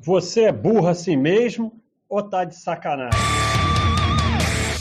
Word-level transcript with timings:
Você 0.00 0.44
é 0.44 0.52
burro 0.52 0.86
assim 0.86 1.16
mesmo 1.16 1.72
ou 2.08 2.22
tá 2.22 2.44
de 2.44 2.54
sacanagem? 2.54 3.18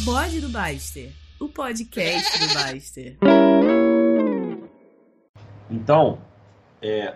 Bode 0.06 0.40
do 0.40 0.48
Baster, 0.48 1.12
o 1.42 1.50
podcast 1.50 2.40
do 2.40 2.54
Baster. 2.54 3.18
Então, 5.72 6.20
é, 6.80 7.16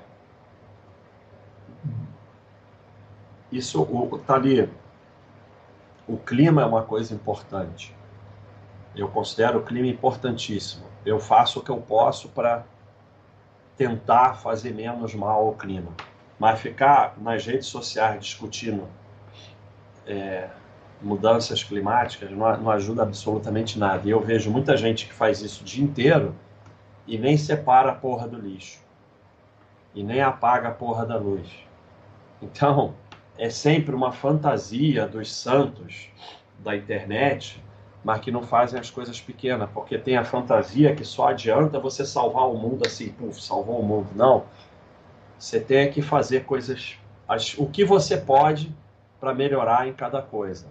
isso 3.51 3.83
o, 3.83 4.17
tá 4.17 4.33
ali. 4.33 4.67
O 6.07 6.17
clima 6.17 6.63
é 6.63 6.65
uma 6.65 6.81
coisa 6.81 7.13
importante. 7.13 7.95
Eu 8.95 9.09
considero 9.09 9.59
o 9.59 9.63
clima 9.63 9.87
importantíssimo. 9.87 10.87
Eu 11.05 11.19
faço 11.19 11.59
o 11.59 11.63
que 11.63 11.69
eu 11.69 11.79
posso 11.79 12.29
para 12.29 12.65
tentar 13.77 14.33
fazer 14.33 14.73
menos 14.73 15.13
mal 15.13 15.45
ao 15.45 15.53
clima. 15.53 15.95
Mas 16.41 16.59
ficar 16.59 17.13
nas 17.21 17.45
redes 17.45 17.67
sociais 17.67 18.19
discutindo 18.19 18.87
é, 20.07 20.49
mudanças 20.99 21.63
climáticas 21.63 22.31
não, 22.31 22.57
não, 22.57 22.71
ajuda 22.71 23.03
absolutamente 23.03 23.77
nada. 23.77 24.07
E 24.07 24.09
eu 24.09 24.19
vejo 24.19 24.49
muita 24.49 24.75
gente 24.75 25.05
que 25.05 25.13
faz 25.13 25.39
isso 25.39 25.61
o 25.61 25.63
dia 25.63 25.83
inteiro 25.83 26.33
e 27.05 27.15
nem 27.15 27.37
separa 27.37 27.91
a 27.91 27.93
porra 27.93 28.27
do 28.27 28.39
lixo. 28.39 28.79
E 29.93 30.01
nem 30.01 30.19
apaga 30.19 30.69
a 30.69 30.71
porra 30.71 31.05
da 31.05 31.15
luz. 31.15 31.47
Então, 32.41 32.95
é 33.37 33.51
sempre 33.51 33.93
uma 33.93 34.11
fantasia 34.11 35.05
dos 35.05 35.31
santos 35.31 36.09
da 36.57 36.75
internet, 36.75 37.63
mas 38.03 38.19
que 38.19 38.31
não 38.31 38.41
fazem 38.41 38.79
as 38.79 38.89
coisas 38.89 39.21
pequenas, 39.21 39.69
porque 39.71 39.95
tem 39.95 40.17
a 40.17 40.25
fantasia 40.25 40.95
que 40.95 41.05
só 41.05 41.27
adianta 41.27 41.79
você 41.79 42.03
salvar 42.03 42.49
o 42.49 42.57
mundo 42.57 42.81
assim, 42.83 43.09
puf, 43.09 43.39
salvou 43.39 43.79
o 43.79 43.85
mundo. 43.85 44.09
Não 44.15 44.43
você 45.41 45.59
tem 45.59 45.91
que 45.91 46.03
fazer 46.03 46.45
coisas, 46.45 46.99
o 47.57 47.67
que 47.67 47.83
você 47.83 48.15
pode 48.15 48.71
para 49.19 49.33
melhorar 49.33 49.87
em 49.87 49.93
cada 49.93 50.21
coisa. 50.21 50.67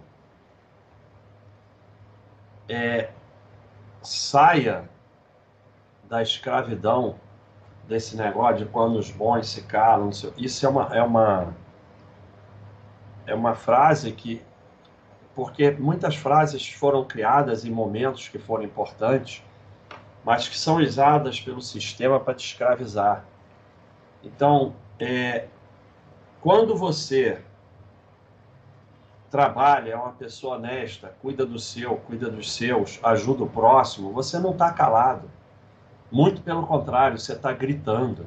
É, 2.69 3.09
saia 4.01 4.89
da 6.05 6.21
escravidão 6.21 7.19
desse 7.85 8.15
negócio 8.15 8.59
de 8.59 8.65
quando 8.71 8.97
os 8.97 9.11
bons 9.11 9.49
se 9.49 9.63
calam. 9.63 10.09
Isso 10.37 10.65
é 10.65 10.69
uma, 10.69 10.95
é 10.95 11.03
uma, 11.03 11.53
é 13.27 13.35
uma 13.35 13.53
frase 13.53 14.13
que. 14.13 14.41
Porque 15.35 15.71
muitas 15.71 16.15
frases 16.15 16.69
foram 16.69 17.03
criadas 17.03 17.65
em 17.65 17.71
momentos 17.71 18.29
que 18.29 18.39
foram 18.39 18.63
importantes, 18.63 19.43
mas 20.23 20.47
que 20.47 20.57
são 20.57 20.77
usadas 20.77 21.41
pelo 21.41 21.61
sistema 21.61 22.21
para 22.21 22.35
te 22.35 22.45
escravizar. 22.45 23.25
Então, 24.23 24.73
é, 24.99 25.47
quando 26.41 26.75
você 26.75 27.41
trabalha, 29.29 29.91
é 29.91 29.95
uma 29.95 30.11
pessoa 30.11 30.57
honesta, 30.57 31.13
cuida 31.21 31.45
do 31.45 31.57
seu, 31.57 31.95
cuida 31.95 32.29
dos 32.29 32.51
seus, 32.53 32.99
ajuda 33.01 33.43
o 33.43 33.49
próximo, 33.49 34.11
você 34.11 34.37
não 34.37 34.51
está 34.51 34.71
calado. 34.71 35.29
Muito 36.11 36.41
pelo 36.41 36.67
contrário, 36.67 37.17
você 37.17 37.33
está 37.33 37.53
gritando. 37.53 38.25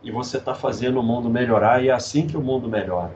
E 0.00 0.12
você 0.12 0.38
está 0.38 0.54
fazendo 0.54 1.00
o 1.00 1.02
mundo 1.02 1.28
melhorar, 1.28 1.82
e 1.82 1.88
é 1.88 1.92
assim 1.92 2.26
que 2.26 2.36
o 2.36 2.40
mundo 2.40 2.68
melhora. 2.68 3.14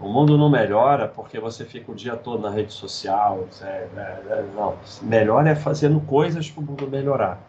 O 0.00 0.08
mundo 0.08 0.38
não 0.38 0.48
melhora 0.48 1.08
porque 1.08 1.40
você 1.40 1.64
fica 1.64 1.90
o 1.90 1.94
dia 1.94 2.16
todo 2.16 2.40
na 2.40 2.50
rede 2.50 2.72
social. 2.72 3.46
Não, 4.54 4.76
melhor 5.02 5.46
é 5.46 5.56
fazendo 5.56 6.00
coisas 6.00 6.48
para 6.48 6.62
o 6.62 6.64
mundo 6.64 6.88
melhorar. 6.88 7.40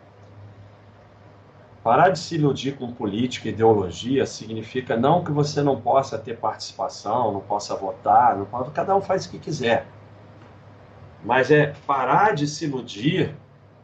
Parar 1.83 2.09
de 2.09 2.19
se 2.19 2.35
iludir 2.35 2.75
com 2.77 2.91
política 2.91 3.47
e 3.47 3.51
ideologia 3.51 4.25
significa 4.25 4.97
não 4.97 5.23
que 5.23 5.31
você 5.31 5.61
não 5.61 5.79
possa 5.79 6.17
ter 6.17 6.37
participação, 6.37 7.31
não 7.31 7.39
possa 7.39 7.75
votar, 7.75 8.37
não 8.37 8.45
pode, 8.45 8.71
cada 8.71 8.95
um 8.95 9.01
faz 9.01 9.25
o 9.25 9.31
que 9.31 9.39
quiser. 9.39 9.87
Mas 11.23 11.49
é 11.51 11.73
parar 11.87 12.35
de 12.35 12.47
se 12.47 12.65
iludir, 12.65 13.35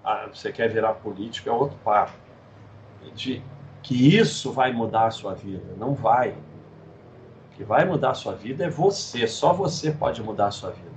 ah, 0.04 0.28
você 0.32 0.52
quer 0.52 0.70
virar 0.70 0.96
político, 0.96 1.50
é 1.50 1.52
outro 1.52 1.78
papo. 1.84 2.14
De 3.14 3.42
que 3.82 4.18
isso 4.18 4.52
vai 4.52 4.74
mudar 4.74 5.06
a 5.06 5.12
sua 5.12 5.34
vida. 5.34 5.74
Não 5.78 5.94
vai. 5.94 6.30
O 6.32 7.56
que 7.56 7.64
vai 7.64 7.86
mudar 7.86 8.12
a 8.12 8.16
sua 8.16 8.34
vida 8.34 8.66
é 8.66 8.70
você, 8.70 9.28
só 9.28 9.54
você 9.54 9.92
pode 9.92 10.22
mudar 10.22 10.48
a 10.48 10.52
sua 10.52 10.72
vida. 10.72 10.96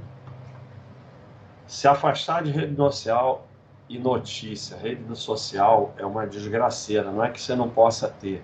Se 1.67 1.87
afastar 1.87 2.43
de 2.43 2.51
rede 2.51 2.75
social 2.75 3.48
e 3.89 3.99
notícia, 3.99 4.77
rede 4.77 5.03
social 5.17 5.95
é 5.97 6.05
uma 6.05 6.27
desgraceira. 6.27 7.11
Não 7.11 7.25
é 7.25 7.31
que 7.31 7.41
você 7.41 7.55
não 7.55 7.69
possa 7.69 8.09
ter, 8.09 8.43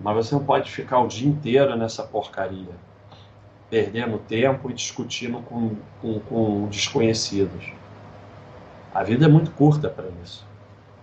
mas 0.00 0.14
você 0.14 0.34
não 0.34 0.44
pode 0.44 0.70
ficar 0.70 1.00
o 1.00 1.06
dia 1.06 1.28
inteiro 1.28 1.76
nessa 1.76 2.02
porcaria, 2.02 2.72
perdendo 3.68 4.18
tempo 4.18 4.70
e 4.70 4.74
discutindo 4.74 5.40
com, 5.42 5.76
com, 6.00 6.20
com 6.20 6.68
desconhecidos. 6.68 7.72
A 8.94 9.02
vida 9.02 9.26
é 9.26 9.28
muito 9.28 9.50
curta 9.50 9.90
para 9.90 10.06
isso. 10.24 10.46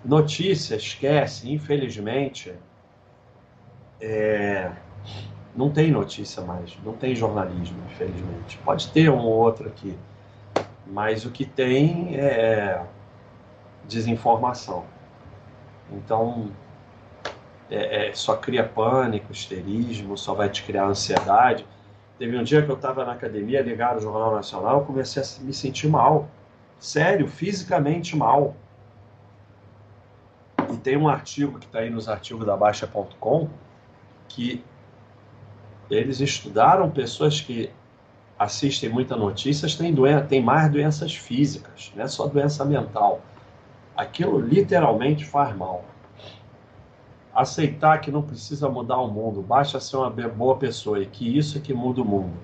Notícia, 0.04 0.76
esquece, 0.76 1.52
infelizmente, 1.52 2.54
é... 4.02 4.72
não 5.56 5.70
tem 5.70 5.92
notícia 5.92 6.42
mais, 6.42 6.76
não 6.84 6.94
tem 6.94 7.16
jornalismo, 7.16 7.78
infelizmente. 7.92 8.58
Pode 8.66 8.90
ter 8.90 9.12
um 9.12 9.20
ou 9.20 9.32
outro 9.32 9.68
aqui, 9.68 9.96
mas 10.88 11.24
o 11.24 11.30
que 11.30 11.46
tem 11.46 12.16
é 12.16 12.84
desinformação. 13.88 14.86
Então, 15.92 16.52
é, 17.70 18.10
é, 18.10 18.14
só 18.14 18.36
cria 18.36 18.64
pânico, 18.64 19.32
histerismo, 19.32 20.18
só 20.18 20.34
vai 20.34 20.50
te 20.50 20.64
criar 20.64 20.86
ansiedade. 20.86 21.66
Teve 22.18 22.38
um 22.38 22.44
dia 22.44 22.62
que 22.62 22.70
eu 22.70 22.76
estava 22.76 23.04
na 23.06 23.14
academia, 23.14 23.62
ligaram 23.62 23.98
o 23.98 24.02
Jornal 24.02 24.34
Nacional, 24.34 24.80
eu 24.80 24.86
comecei 24.86 25.22
a 25.22 25.44
me 25.44 25.54
sentir 25.54 25.88
mal. 25.88 26.30
Sério, 26.80 27.28
fisicamente 27.28 28.16
mal. 28.16 28.56
E 30.72 30.78
tem 30.78 30.98
um 30.98 31.08
artigo 31.08 31.60
que 31.60 31.66
está 31.66 31.80
aí 31.80 31.90
nos 31.90 32.08
artigos 32.08 32.46
da 32.46 32.56
Baixa.com 32.56 33.50
que 34.28 34.64
eles 35.90 36.20
estudaram 36.20 36.90
pessoas 36.90 37.40
que 37.40 37.70
assistem 38.38 38.90
muita 38.90 39.16
notícias 39.16 39.76
têm, 39.76 39.94
doen 39.94 40.26
têm 40.28 40.42
mais 40.42 40.72
doenças 40.72 41.16
físicas, 41.16 41.92
não 41.96 42.04
é 42.04 42.08
só 42.08 42.26
doença 42.28 42.66
mental 42.66 43.22
aquilo 43.96 44.40
literalmente 44.40 45.26
faz 45.26 45.56
mal. 45.56 45.86
Aceitar 47.34 48.00
que 48.00 48.12
não 48.12 48.22
precisa 48.22 48.70
mudar 48.70 48.98
o 48.98 49.08
mundo, 49.08 49.42
basta 49.42 49.80
ser 49.80 49.98
uma 49.98 50.10
boa 50.10 50.56
pessoa 50.58 51.02
e 51.02 51.06
que 51.06 51.38
isso 51.38 51.58
é 51.58 51.62
que 51.62 51.74
muda 51.74 52.02
o 52.02 52.06
mundo. 52.06 52.38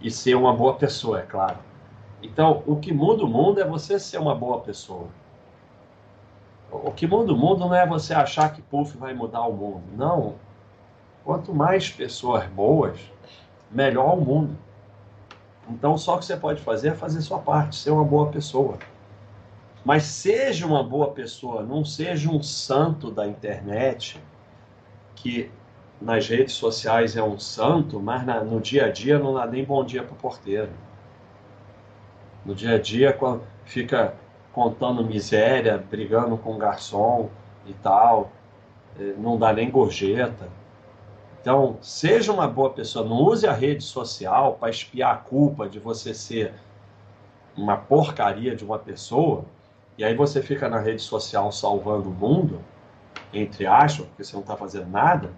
E 0.00 0.10
ser 0.10 0.34
uma 0.34 0.52
boa 0.52 0.74
pessoa, 0.74 1.20
é 1.20 1.22
claro. 1.22 1.58
Então, 2.22 2.62
o 2.66 2.76
que 2.76 2.92
muda 2.92 3.24
o 3.24 3.28
mundo 3.28 3.60
é 3.60 3.64
você 3.64 3.98
ser 3.98 4.18
uma 4.18 4.34
boa 4.34 4.60
pessoa. 4.60 5.06
O 6.70 6.90
que 6.90 7.06
muda 7.06 7.32
o 7.32 7.36
mundo 7.36 7.60
não 7.60 7.74
é 7.74 7.86
você 7.86 8.12
achar 8.12 8.52
que 8.52 8.60
Puff 8.60 8.96
vai 8.96 9.14
mudar 9.14 9.42
o 9.42 9.52
mundo. 9.52 9.82
Não. 9.96 10.34
Quanto 11.24 11.54
mais 11.54 11.88
pessoas 11.90 12.44
boas, 12.46 12.98
melhor 13.70 14.16
o 14.16 14.20
mundo. 14.20 14.56
Então, 15.68 15.96
só 15.96 16.16
o 16.16 16.18
que 16.18 16.24
você 16.24 16.36
pode 16.36 16.60
fazer 16.60 16.88
é 16.88 16.94
fazer 16.94 17.20
sua 17.20 17.38
parte, 17.38 17.76
ser 17.76 17.90
uma 17.90 18.04
boa 18.04 18.28
pessoa. 18.28 18.78
Mas 19.88 20.02
seja 20.02 20.66
uma 20.66 20.82
boa 20.82 21.12
pessoa, 21.12 21.62
não 21.62 21.82
seja 21.82 22.30
um 22.30 22.42
santo 22.42 23.10
da 23.10 23.26
internet 23.26 24.22
que 25.16 25.50
nas 25.98 26.28
redes 26.28 26.52
sociais 26.56 27.16
é 27.16 27.22
um 27.22 27.38
santo, 27.38 27.98
mas 27.98 28.22
na, 28.22 28.44
no 28.44 28.60
dia 28.60 28.84
a 28.84 28.90
dia 28.90 29.18
não 29.18 29.32
dá 29.32 29.46
nem 29.46 29.64
bom 29.64 29.82
dia 29.82 30.02
para 30.02 30.12
o 30.12 30.16
porteiro. 30.18 30.68
No 32.44 32.54
dia 32.54 32.74
a 32.74 32.78
dia 32.78 33.18
fica 33.64 34.14
contando 34.52 35.02
miséria, 35.02 35.78
brigando 35.78 36.36
com 36.36 36.56
o 36.56 36.58
garçom 36.58 37.30
e 37.64 37.72
tal, 37.72 38.30
é, 39.00 39.14
não 39.16 39.38
dá 39.38 39.54
nem 39.54 39.70
gorjeta. 39.70 40.50
Então, 41.40 41.78
seja 41.80 42.30
uma 42.30 42.46
boa 42.46 42.68
pessoa, 42.68 43.08
não 43.08 43.22
use 43.22 43.46
a 43.46 43.54
rede 43.54 43.82
social 43.82 44.58
para 44.60 44.68
espiar 44.68 45.14
a 45.14 45.16
culpa 45.16 45.66
de 45.66 45.78
você 45.78 46.12
ser 46.12 46.52
uma 47.56 47.78
porcaria 47.78 48.54
de 48.54 48.66
uma 48.66 48.78
pessoa 48.78 49.46
e 49.98 50.04
aí 50.04 50.14
você 50.14 50.40
fica 50.40 50.68
na 50.68 50.78
rede 50.78 51.02
social 51.02 51.50
salvando 51.50 52.08
o 52.08 52.12
mundo, 52.12 52.60
entre 53.32 53.66
aspas, 53.66 54.06
porque 54.06 54.22
você 54.22 54.32
não 54.34 54.42
está 54.42 54.56
fazendo 54.56 54.88
nada, 54.88 55.32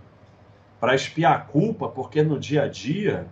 para 0.78 0.94
espiar 0.94 1.32
a 1.32 1.40
culpa, 1.40 1.88
porque 1.88 2.22
no 2.22 2.38
dia 2.38 2.64
a 2.64 2.68
dia 2.68 3.26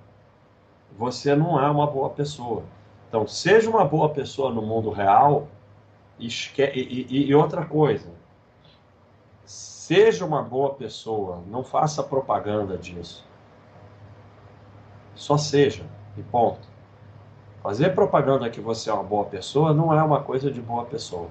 você 0.96 1.36
não 1.36 1.62
é 1.62 1.70
uma 1.70 1.86
boa 1.86 2.08
pessoa. 2.08 2.64
Então, 3.08 3.26
seja 3.26 3.68
uma 3.68 3.84
boa 3.84 4.08
pessoa 4.08 4.50
no 4.50 4.62
mundo 4.62 4.90
real 4.90 5.48
e, 6.18 6.28
e, 6.58 7.28
e 7.28 7.34
outra 7.34 7.64
coisa, 7.64 8.10
seja 9.44 10.24
uma 10.24 10.42
boa 10.42 10.74
pessoa, 10.74 11.42
não 11.46 11.62
faça 11.62 12.02
propaganda 12.02 12.76
disso. 12.76 13.26
Só 15.14 15.36
seja, 15.36 15.84
e 16.16 16.22
ponto. 16.22 16.67
Fazer 17.62 17.94
propaganda 17.94 18.48
que 18.48 18.60
você 18.60 18.88
é 18.88 18.92
uma 18.92 19.02
boa 19.02 19.24
pessoa 19.24 19.74
não 19.74 19.92
é 19.92 20.02
uma 20.02 20.22
coisa 20.22 20.50
de 20.50 20.60
boa 20.60 20.84
pessoa. 20.84 21.28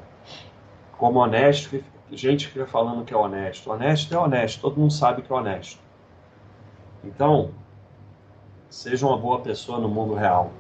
Como 0.98 1.20
honesto, 1.20 1.82
gente 2.12 2.48
fica 2.48 2.66
falando 2.66 3.06
que 3.06 3.14
é 3.14 3.18
honesto. 3.18 3.72
Honesto 3.72 4.14
é 4.14 4.18
honesto, 4.18 4.62
todo 4.62 4.80
mundo 4.80 4.92
sabe 4.92 5.22
que 5.22 5.32
é 5.32 5.36
honesto. 5.36 5.80
Então, 7.04 7.52
seja 8.70 9.06
uma 9.06 9.18
boa 9.18 9.40
pessoa 9.40 9.80
no 9.80 9.88
mundo 9.88 10.14
real. 10.14 10.52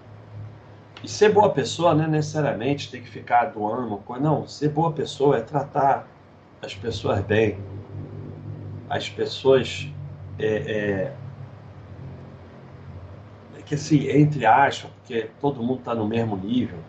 E 1.03 1.07
ser 1.07 1.31
boa 1.31 1.49
pessoa 1.49 1.93
não 1.93 2.05
é 2.05 2.07
necessariamente 2.07 2.89
ter 2.89 3.01
que 3.01 3.09
ficar 3.09 3.45
doando 3.45 3.97
coisa. 3.97 4.23
Não, 4.23 4.47
ser 4.47 4.69
boa 4.69 4.91
pessoa 4.91 5.37
é 5.37 5.41
tratar 5.41 6.07
as 6.61 6.73
pessoas 6.73 7.19
bem. 7.21 7.59
As 8.89 9.09
pessoas. 9.09 9.89
É, 10.39 10.45
é 10.45 11.13
que 13.67 13.75
assim, 13.75 14.07
entre 14.09 14.45
aspas, 14.45 14.89
porque 14.91 15.29
todo 15.41 15.61
mundo 15.61 15.79
está 15.79 15.93
no 15.93 16.07
mesmo 16.07 16.37
nível, 16.37 16.79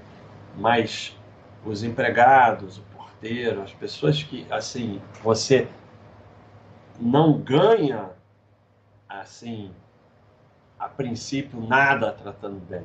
mas 0.56 1.16
os 1.64 1.82
empregados, 1.82 2.78
o 2.78 2.82
porteiro, 2.96 3.62
as 3.62 3.72
pessoas 3.72 4.22
que, 4.22 4.46
assim, 4.50 5.00
você 5.22 5.68
não 7.00 7.38
ganha, 7.38 8.10
assim, 9.08 9.72
a 10.78 10.88
princípio, 10.88 11.60
nada 11.60 12.12
tratando 12.12 12.60
bem. 12.60 12.84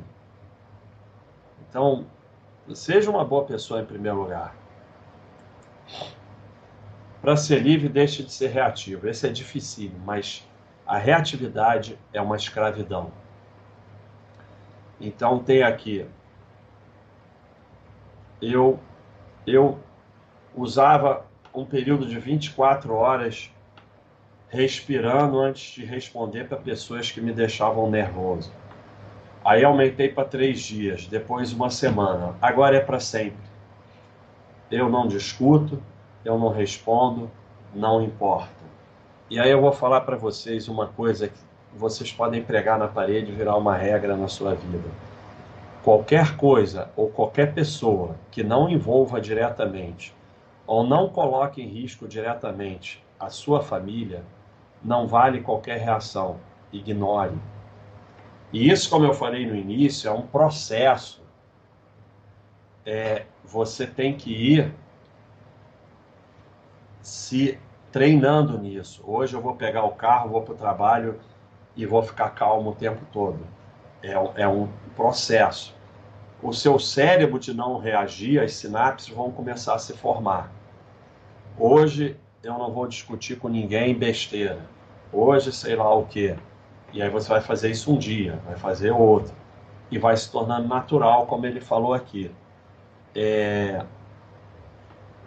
Então, 1.69 2.05
seja 2.73 3.11
uma 3.11 3.23
boa 3.23 3.45
pessoa 3.45 3.81
em 3.81 3.85
primeiro 3.85 4.21
lugar. 4.21 4.55
Para 7.21 7.37
ser 7.37 7.61
livre, 7.61 7.87
deixe 7.87 8.23
de 8.23 8.31
ser 8.31 8.47
reativo. 8.47 9.07
Esse 9.07 9.27
é 9.27 9.29
difícil, 9.29 9.91
mas 10.03 10.47
a 10.85 10.97
reatividade 10.97 11.97
é 12.11 12.21
uma 12.21 12.35
escravidão. 12.35 13.11
Então 14.99 15.39
tem 15.39 15.63
aqui 15.63 16.05
eu 18.51 18.79
eu 19.45 19.79
usava 20.55 21.25
um 21.53 21.65
período 21.65 22.05
de 22.05 22.17
24 22.17 22.93
horas 22.93 23.51
respirando 24.47 25.39
antes 25.39 25.73
de 25.73 25.83
responder 25.83 26.47
para 26.47 26.57
pessoas 26.57 27.11
que 27.11 27.19
me 27.19 27.33
deixavam 27.33 27.89
nervoso. 27.89 28.51
Aí 29.43 29.63
aumentei 29.63 30.09
para 30.09 30.25
três 30.25 30.61
dias, 30.61 31.07
depois 31.07 31.51
uma 31.51 31.69
semana. 31.69 32.35
Agora 32.41 32.77
é 32.77 32.79
para 32.79 32.99
sempre. 32.99 33.43
Eu 34.71 34.89
não 34.89 35.07
discuto, 35.07 35.81
eu 36.23 36.37
não 36.37 36.49
respondo, 36.49 37.29
não 37.73 38.01
importa. 38.01 38.63
E 39.29 39.39
aí 39.39 39.49
eu 39.49 39.59
vou 39.59 39.73
falar 39.73 40.01
para 40.01 40.15
vocês 40.15 40.69
uma 40.69 40.87
coisa 40.87 41.27
que 41.27 41.39
vocês 41.75 42.11
podem 42.11 42.43
pregar 42.43 42.77
na 42.77 42.87
parede 42.87 43.31
e 43.31 43.35
virar 43.35 43.57
uma 43.57 43.75
regra 43.75 44.15
na 44.15 44.27
sua 44.27 44.53
vida. 44.53 44.89
Qualquer 45.83 46.37
coisa 46.37 46.89
ou 46.95 47.09
qualquer 47.09 47.53
pessoa 47.53 48.15
que 48.31 48.43
não 48.43 48.69
envolva 48.69 49.19
diretamente 49.19 50.15
ou 50.65 50.85
não 50.85 51.09
coloque 51.09 51.61
em 51.61 51.67
risco 51.67 52.07
diretamente 52.07 53.03
a 53.19 53.29
sua 53.29 53.61
família, 53.61 54.23
não 54.83 55.07
vale 55.07 55.41
qualquer 55.41 55.79
reação. 55.79 56.37
Ignore. 56.71 57.37
E 58.51 58.69
isso, 58.69 58.89
como 58.89 59.05
eu 59.05 59.13
falei 59.13 59.45
no 59.45 59.55
início, 59.55 60.07
é 60.07 60.11
um 60.11 60.23
processo. 60.23 61.21
É, 62.85 63.25
você 63.43 63.85
tem 63.85 64.15
que 64.15 64.31
ir 64.31 64.73
se 67.01 67.59
treinando 67.91 68.57
nisso. 68.57 69.03
Hoje 69.05 69.35
eu 69.35 69.41
vou 69.41 69.55
pegar 69.55 69.83
o 69.83 69.91
carro, 69.91 70.31
vou 70.31 70.41
para 70.41 70.53
o 70.53 70.57
trabalho 70.57 71.19
e 71.75 71.85
vou 71.85 72.01
ficar 72.03 72.29
calmo 72.31 72.71
o 72.71 72.75
tempo 72.75 73.01
todo. 73.11 73.39
É, 74.01 74.13
é 74.43 74.47
um 74.47 74.67
processo. 74.95 75.75
O 76.41 76.51
seu 76.51 76.77
cérebro 76.77 77.39
de 77.39 77.53
não 77.53 77.77
reagir, 77.77 78.41
as 78.41 78.53
sinapses 78.53 79.09
vão 79.09 79.31
começar 79.31 79.75
a 79.75 79.79
se 79.79 79.93
formar. 79.93 80.51
Hoje 81.57 82.17
eu 82.43 82.57
não 82.57 82.71
vou 82.71 82.87
discutir 82.87 83.37
com 83.37 83.47
ninguém 83.47 83.95
besteira. 83.95 84.59
Hoje, 85.11 85.51
sei 85.51 85.75
lá 85.75 85.93
o 85.93 86.05
que. 86.05 86.35
E 86.91 87.01
aí 87.01 87.09
você 87.09 87.29
vai 87.29 87.41
fazer 87.41 87.71
isso 87.71 87.91
um 87.91 87.97
dia, 87.97 88.39
vai 88.45 88.55
fazer 88.55 88.91
outro. 88.91 89.33
E 89.89 89.97
vai 89.97 90.17
se 90.17 90.31
tornando 90.31 90.67
natural, 90.67 91.25
como 91.27 91.45
ele 91.45 91.61
falou 91.61 91.93
aqui. 91.93 92.29
É... 93.15 93.85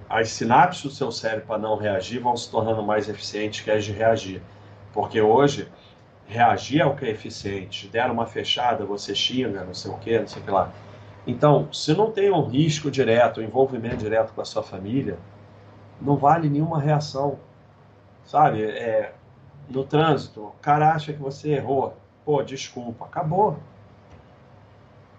As 0.08 0.28
sinapses 0.30 0.82
do 0.82 0.90
seu 0.90 1.10
cérebro 1.10 1.46
para 1.46 1.58
não 1.58 1.76
reagir 1.76 2.20
vão 2.20 2.36
se 2.36 2.50
tornando 2.50 2.82
mais 2.82 3.08
eficientes 3.08 3.60
que 3.60 3.70
as 3.70 3.84
de 3.84 3.92
reagir. 3.92 4.42
Porque 4.92 5.20
hoje, 5.20 5.68
reagir 6.28 6.80
é 6.80 6.86
o 6.86 6.94
que 6.94 7.04
é 7.04 7.10
eficiente. 7.10 7.88
Deram 7.88 8.14
uma 8.14 8.26
fechada, 8.26 8.84
você 8.84 9.14
xinga, 9.14 9.64
não 9.64 9.74
sei 9.74 9.90
o 9.90 9.98
que, 9.98 10.18
não 10.18 10.26
sei 10.26 10.42
o 10.42 10.44
que 10.44 10.50
lá. 10.50 10.72
Então, 11.26 11.72
se 11.72 11.92
não 11.94 12.10
tem 12.10 12.30
um 12.30 12.44
risco 12.44 12.90
direto, 12.90 13.40
um 13.40 13.44
envolvimento 13.44 13.96
direto 13.96 14.32
com 14.32 14.40
a 14.40 14.44
sua 14.44 14.62
família, 14.62 15.18
não 16.00 16.16
vale 16.16 16.48
nenhuma 16.48 16.80
reação. 16.80 17.38
Sabe? 18.24 18.62
É, 18.62 19.12
no 19.68 19.84
trânsito, 19.84 20.42
o 20.42 20.54
cara 20.60 20.92
acha 20.92 21.12
que 21.12 21.20
você 21.20 21.54
errou. 21.54 21.96
Pô, 22.24 22.42
desculpa, 22.42 23.04
acabou. 23.04 23.56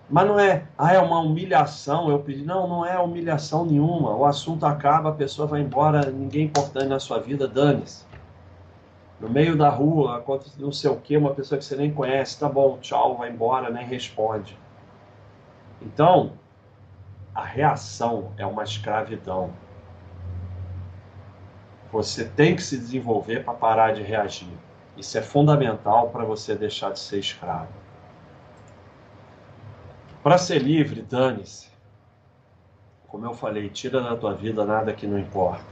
Mas 0.09 0.25
não 0.25 0.39
é, 0.39 0.65
ah, 0.77 0.93
é 0.93 0.99
uma 0.99 1.19
humilhação, 1.19 2.09
eu 2.09 2.19
pedi. 2.19 2.43
Não, 2.43 2.67
não 2.67 2.85
é 2.85 2.97
humilhação 2.97 3.65
nenhuma. 3.65 4.15
O 4.15 4.25
assunto 4.25 4.65
acaba, 4.65 5.09
a 5.09 5.13
pessoa 5.13 5.47
vai 5.47 5.61
embora, 5.61 6.09
ninguém 6.09 6.45
importante 6.45 6.87
na 6.87 6.99
sua 6.99 7.19
vida, 7.19 7.47
dane-se. 7.47 8.06
No 9.19 9.27
meio 9.27 9.57
da 9.57 9.69
rua, 9.69 10.17
acontece 10.17 10.61
não 10.61 10.71
sei 10.71 10.91
o 10.91 10.97
que, 10.97 11.17
uma 11.17 11.33
pessoa 11.33 11.57
que 11.57 11.65
você 11.65 11.75
nem 11.75 11.91
conhece, 11.91 12.39
tá 12.39 12.47
bom, 12.47 12.77
tchau, 12.79 13.17
vai 13.17 13.29
embora, 13.29 13.69
nem 13.69 13.85
responde. 13.85 14.57
Então, 15.81 16.33
a 17.33 17.43
reação 17.43 18.31
é 18.37 18.45
uma 18.45 18.63
escravidão. 18.63 19.51
Você 21.91 22.25
tem 22.25 22.55
que 22.55 22.61
se 22.61 22.77
desenvolver 22.77 23.43
para 23.43 23.53
parar 23.53 23.93
de 23.93 24.03
reagir. 24.03 24.51
Isso 24.97 25.17
é 25.17 25.21
fundamental 25.21 26.09
para 26.09 26.25
você 26.25 26.55
deixar 26.55 26.91
de 26.91 26.99
ser 26.99 27.19
escravo. 27.19 27.71
Para 30.21 30.37
ser 30.37 30.59
livre, 30.59 31.01
dane-se. 31.01 31.69
Como 33.07 33.25
eu 33.25 33.33
falei, 33.33 33.69
tira 33.69 34.01
da 34.01 34.15
tua 34.17 34.33
vida 34.33 34.65
nada 34.65 34.91
que 34.91 35.07
não 35.07 35.17
importa. 35.17 35.63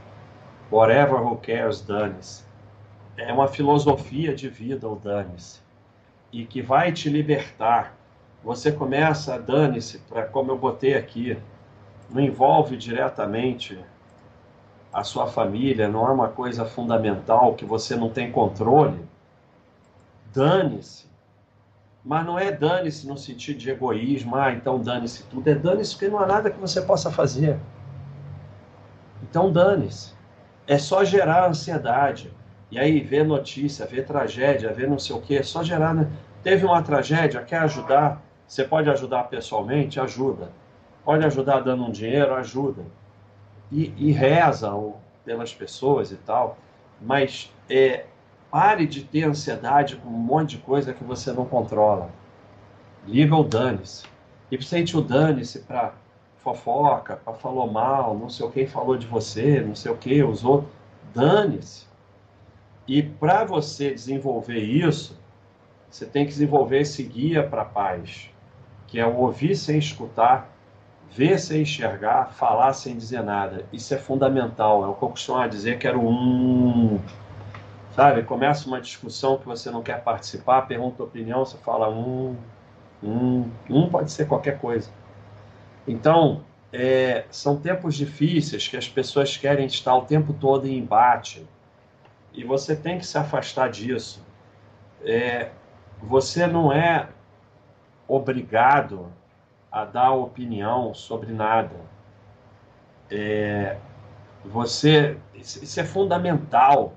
Whatever 0.70 1.20
who 1.20 1.36
cares, 1.36 1.80
dane-se. 1.80 2.45
É 3.16 3.32
uma 3.32 3.48
filosofia 3.48 4.34
de 4.34 4.48
vida, 4.48 4.88
o 4.88 4.96
dane-se. 4.96 5.60
E 6.32 6.44
que 6.44 6.60
vai 6.60 6.92
te 6.92 7.08
libertar. 7.08 7.96
Você 8.44 8.70
começa 8.70 9.34
a 9.34 9.38
dane-se, 9.38 9.98
para 10.00 10.24
como 10.24 10.52
eu 10.52 10.58
botei 10.58 10.94
aqui, 10.94 11.38
não 12.10 12.20
envolve 12.20 12.76
diretamente 12.76 13.78
a 14.92 15.02
sua 15.02 15.26
família, 15.26 15.88
não 15.88 16.06
é 16.06 16.12
uma 16.12 16.28
coisa 16.28 16.64
fundamental 16.64 17.54
que 17.54 17.64
você 17.64 17.96
não 17.96 18.08
tem 18.08 18.30
controle, 18.30 19.04
dane-se. 20.32 21.06
Mas 22.04 22.24
não 22.24 22.38
é 22.38 22.52
dane-se 22.52 23.06
no 23.08 23.18
sentido 23.18 23.58
de 23.58 23.70
egoísmo, 23.70 24.36
ah, 24.36 24.52
então 24.52 24.78
dane-se 24.78 25.24
tudo. 25.24 25.48
É 25.48 25.54
dane-se 25.54 25.92
porque 25.92 26.08
não 26.08 26.20
há 26.20 26.26
nada 26.26 26.50
que 26.50 26.60
você 26.60 26.80
possa 26.80 27.10
fazer. 27.10 27.58
Então 29.22 29.50
dane-se. 29.50 30.14
É 30.66 30.78
só 30.78 31.04
gerar 31.04 31.48
ansiedade. 31.48 32.32
E 32.70 32.78
aí 32.78 33.00
ver 33.00 33.24
notícia, 33.24 33.86
ver 33.86 34.04
tragédia, 34.04 34.72
ver 34.72 34.88
não 34.88 34.98
sei 34.98 35.14
o 35.14 35.20
que, 35.20 35.36
é 35.36 35.42
só 35.42 35.62
gerar. 35.62 35.94
Né? 35.94 36.10
Teve 36.42 36.64
uma 36.64 36.82
tragédia, 36.82 37.42
quer 37.42 37.60
ajudar? 37.60 38.22
Você 38.46 38.64
pode 38.64 38.90
ajudar 38.90 39.24
pessoalmente? 39.24 40.00
Ajuda. 40.00 40.50
Pode 41.04 41.24
ajudar 41.24 41.60
dando 41.60 41.84
um 41.84 41.90
dinheiro? 41.90 42.34
Ajuda 42.34 42.84
e, 43.70 43.92
e 43.96 44.12
reza 44.12 44.72
pelas 45.24 45.52
pessoas 45.52 46.12
e 46.12 46.16
tal, 46.16 46.58
mas 47.00 47.52
é, 47.68 48.06
pare 48.50 48.86
de 48.86 49.02
ter 49.02 49.24
ansiedade 49.24 49.96
com 49.96 50.08
um 50.08 50.12
monte 50.12 50.56
de 50.56 50.58
coisa 50.58 50.92
que 50.92 51.04
você 51.04 51.32
não 51.32 51.44
controla. 51.44 52.10
Liga 53.06 53.34
o 53.34 53.44
dane-se. 53.44 54.04
E 54.50 54.62
sente 54.62 54.96
o 54.96 55.00
dane-se 55.00 55.60
para 55.60 55.92
fofoca, 56.38 57.16
para 57.16 57.34
falou 57.34 57.70
mal, 57.70 58.16
não 58.16 58.28
sei 58.28 58.46
o 58.46 58.50
que 58.50 58.66
falou 58.66 58.96
de 58.96 59.06
você, 59.06 59.60
não 59.60 59.74
sei 59.74 59.90
o 59.90 59.96
que, 59.96 60.22
usou. 60.22 60.64
Dane-se. 61.12 61.85
E 62.86 63.02
para 63.02 63.44
você 63.44 63.92
desenvolver 63.92 64.60
isso, 64.60 65.18
você 65.90 66.06
tem 66.06 66.24
que 66.24 66.32
desenvolver 66.32 66.80
esse 66.80 67.02
guia 67.02 67.42
para 67.42 67.62
a 67.62 67.66
paz, 67.66 68.30
que 68.86 69.00
é 69.00 69.06
o 69.06 69.16
ouvir 69.16 69.56
sem 69.56 69.78
escutar 69.78 70.56
ver 71.10 71.38
sem 71.38 71.62
enxergar, 71.62 72.32
falar 72.32 72.72
sem 72.72 72.96
dizer 72.96 73.22
nada. 73.22 73.64
Isso 73.72 73.94
é 73.94 73.98
fundamental. 73.98 74.84
É 74.84 74.88
o 74.88 74.94
que 74.94 75.02
eu 75.02 75.08
costumo 75.08 75.48
dizer 75.48 75.78
que 75.78 75.86
era 75.86 75.98
um. 75.98 77.00
Sabe? 77.92 78.22
Começa 78.22 78.68
uma 78.68 78.80
discussão 78.80 79.38
que 79.38 79.46
você 79.46 79.70
não 79.70 79.82
quer 79.82 80.02
participar, 80.02 80.62
pergunta 80.62 81.02
opinião, 81.02 81.44
você 81.44 81.56
fala 81.58 81.88
um. 81.88 82.36
Um, 83.02 83.50
um 83.70 83.88
pode 83.88 84.10
ser 84.10 84.26
qualquer 84.26 84.58
coisa. 84.58 84.90
Então, 85.86 86.42
é, 86.72 87.24
são 87.30 87.56
tempos 87.56 87.94
difíceis 87.94 88.68
que 88.68 88.76
as 88.76 88.88
pessoas 88.88 89.36
querem 89.36 89.66
estar 89.66 89.94
o 89.94 90.02
tempo 90.02 90.32
todo 90.32 90.66
em 90.66 90.78
embate. 90.78 91.46
E 92.36 92.44
você 92.44 92.76
tem 92.76 92.98
que 92.98 93.06
se 93.06 93.16
afastar 93.16 93.70
disso. 93.70 94.24
É, 95.02 95.50
você 96.02 96.46
não 96.46 96.70
é 96.70 97.08
obrigado 98.06 99.10
a 99.72 99.84
dar 99.84 100.12
opinião 100.12 100.94
sobre 100.94 101.32
nada. 101.32 101.74
É, 103.10 103.78
você, 104.44 105.16
isso 105.34 105.80
é 105.80 105.84
fundamental. 105.84 106.92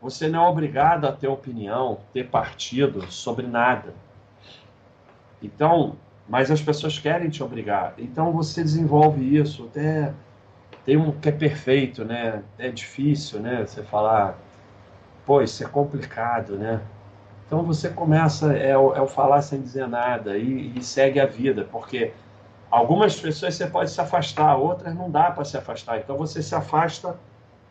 Você 0.00 0.28
não 0.28 0.44
é 0.44 0.48
obrigado 0.48 1.06
a 1.06 1.12
ter 1.12 1.28
opinião, 1.28 2.00
ter 2.12 2.28
partido 2.28 3.10
sobre 3.12 3.46
nada. 3.46 3.94
Então, 5.40 5.96
mas 6.28 6.50
as 6.50 6.60
pessoas 6.60 6.98
querem 6.98 7.30
te 7.30 7.42
obrigar. 7.42 7.94
Então 7.96 8.32
você 8.32 8.62
desenvolve 8.62 9.36
isso. 9.36 9.66
Até 9.66 10.12
tem 10.84 10.96
um 10.96 11.12
que 11.12 11.28
é 11.28 11.32
perfeito, 11.32 12.04
né? 12.04 12.42
É 12.58 12.68
difícil, 12.70 13.40
né? 13.40 13.64
Você 13.64 13.82
falar, 13.82 14.38
pô, 15.24 15.40
isso 15.42 15.62
é 15.64 15.68
complicado, 15.68 16.56
né? 16.56 16.80
Então 17.46 17.62
você 17.62 17.90
começa, 17.90 18.56
é 18.56 18.70
é 18.70 18.78
o 18.78 19.06
falar 19.06 19.42
sem 19.42 19.60
dizer 19.60 19.86
nada 19.86 20.38
e, 20.38 20.72
e, 20.76 20.82
segue 20.82 21.20
a 21.20 21.26
vida, 21.26 21.68
porque 21.70 22.12
algumas 22.70 23.20
pessoas 23.20 23.54
você 23.54 23.66
pode 23.66 23.90
se 23.90 24.00
afastar, 24.00 24.56
outras 24.56 24.94
não 24.94 25.10
dá 25.10 25.30
para 25.30 25.44
se 25.44 25.56
afastar. 25.56 25.98
Então 25.98 26.16
você 26.16 26.42
se 26.42 26.54
afasta 26.54 27.16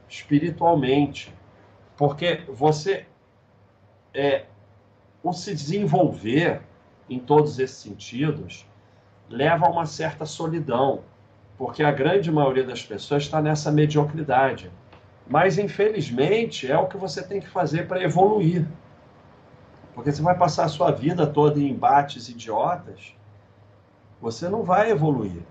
espiritualmente, 0.07 1.33
porque 1.97 2.43
você 2.47 3.05
é 4.13 4.45
o 5.23 5.33
se 5.33 5.53
desenvolver 5.53 6.61
em 7.09 7.19
todos 7.19 7.59
esses 7.59 7.77
sentidos 7.77 8.65
leva 9.31 9.65
a 9.65 9.69
uma 9.69 9.85
certa 9.85 10.25
solidão, 10.25 11.01
porque 11.61 11.83
a 11.83 11.91
grande 11.91 12.31
maioria 12.31 12.63
das 12.63 12.81
pessoas 12.81 13.21
está 13.21 13.39
nessa 13.39 13.71
mediocridade. 13.71 14.71
Mas 15.27 15.59
infelizmente 15.59 16.71
é 16.71 16.75
o 16.75 16.87
que 16.87 16.97
você 16.97 17.21
tem 17.21 17.39
que 17.39 17.47
fazer 17.47 17.87
para 17.87 18.01
evoluir. 18.01 18.65
Porque 19.93 20.11
você 20.11 20.23
vai 20.23 20.35
passar 20.35 20.65
a 20.65 20.67
sua 20.67 20.89
vida 20.89 21.27
toda 21.27 21.59
em 21.59 21.69
embates 21.69 22.29
idiotas, 22.29 23.15
você 24.19 24.49
não 24.49 24.63
vai 24.63 24.89
evoluir. 24.89 25.43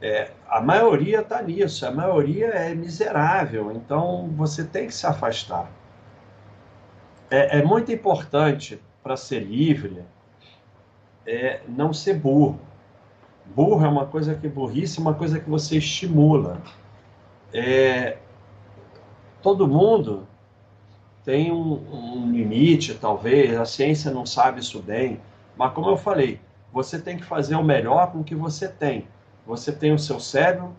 É, 0.00 0.30
a 0.48 0.60
maioria 0.60 1.18
está 1.18 1.42
nisso, 1.42 1.84
a 1.84 1.90
maioria 1.90 2.46
é 2.50 2.72
miserável, 2.72 3.72
então 3.72 4.30
você 4.36 4.62
tem 4.62 4.86
que 4.86 4.94
se 4.94 5.04
afastar. 5.04 5.68
É, 7.28 7.58
é 7.58 7.64
muito 7.64 7.90
importante 7.90 8.80
para 9.02 9.16
ser 9.16 9.40
livre 9.40 10.04
é 11.26 11.60
não 11.66 11.92
ser 11.92 12.14
burro. 12.14 12.60
Burro 13.46 13.84
é 13.84 13.88
uma 13.88 14.06
coisa 14.06 14.34
que 14.34 14.48
burrice 14.48 14.98
é 14.98 15.02
uma 15.02 15.14
coisa 15.14 15.38
que 15.38 15.48
você 15.48 15.76
estimula. 15.76 16.62
É, 17.52 18.18
todo 19.42 19.68
mundo 19.68 20.26
tem 21.24 21.52
um, 21.52 21.74
um, 21.92 22.32
limite, 22.32 22.94
talvez, 22.94 23.58
a 23.58 23.64
ciência 23.64 24.10
não 24.10 24.24
sabe 24.24 24.60
isso 24.60 24.80
bem, 24.80 25.20
mas 25.56 25.72
como 25.72 25.88
eu 25.88 25.96
falei, 25.96 26.40
você 26.72 26.98
tem 26.98 27.16
que 27.16 27.24
fazer 27.24 27.54
o 27.54 27.62
melhor 27.62 28.10
com 28.10 28.20
o 28.20 28.24
que 28.24 28.34
você 28.34 28.66
tem. 28.68 29.06
Você 29.46 29.70
tem 29.70 29.92
o 29.92 29.98
seu 29.98 30.18
cérebro, 30.18 30.74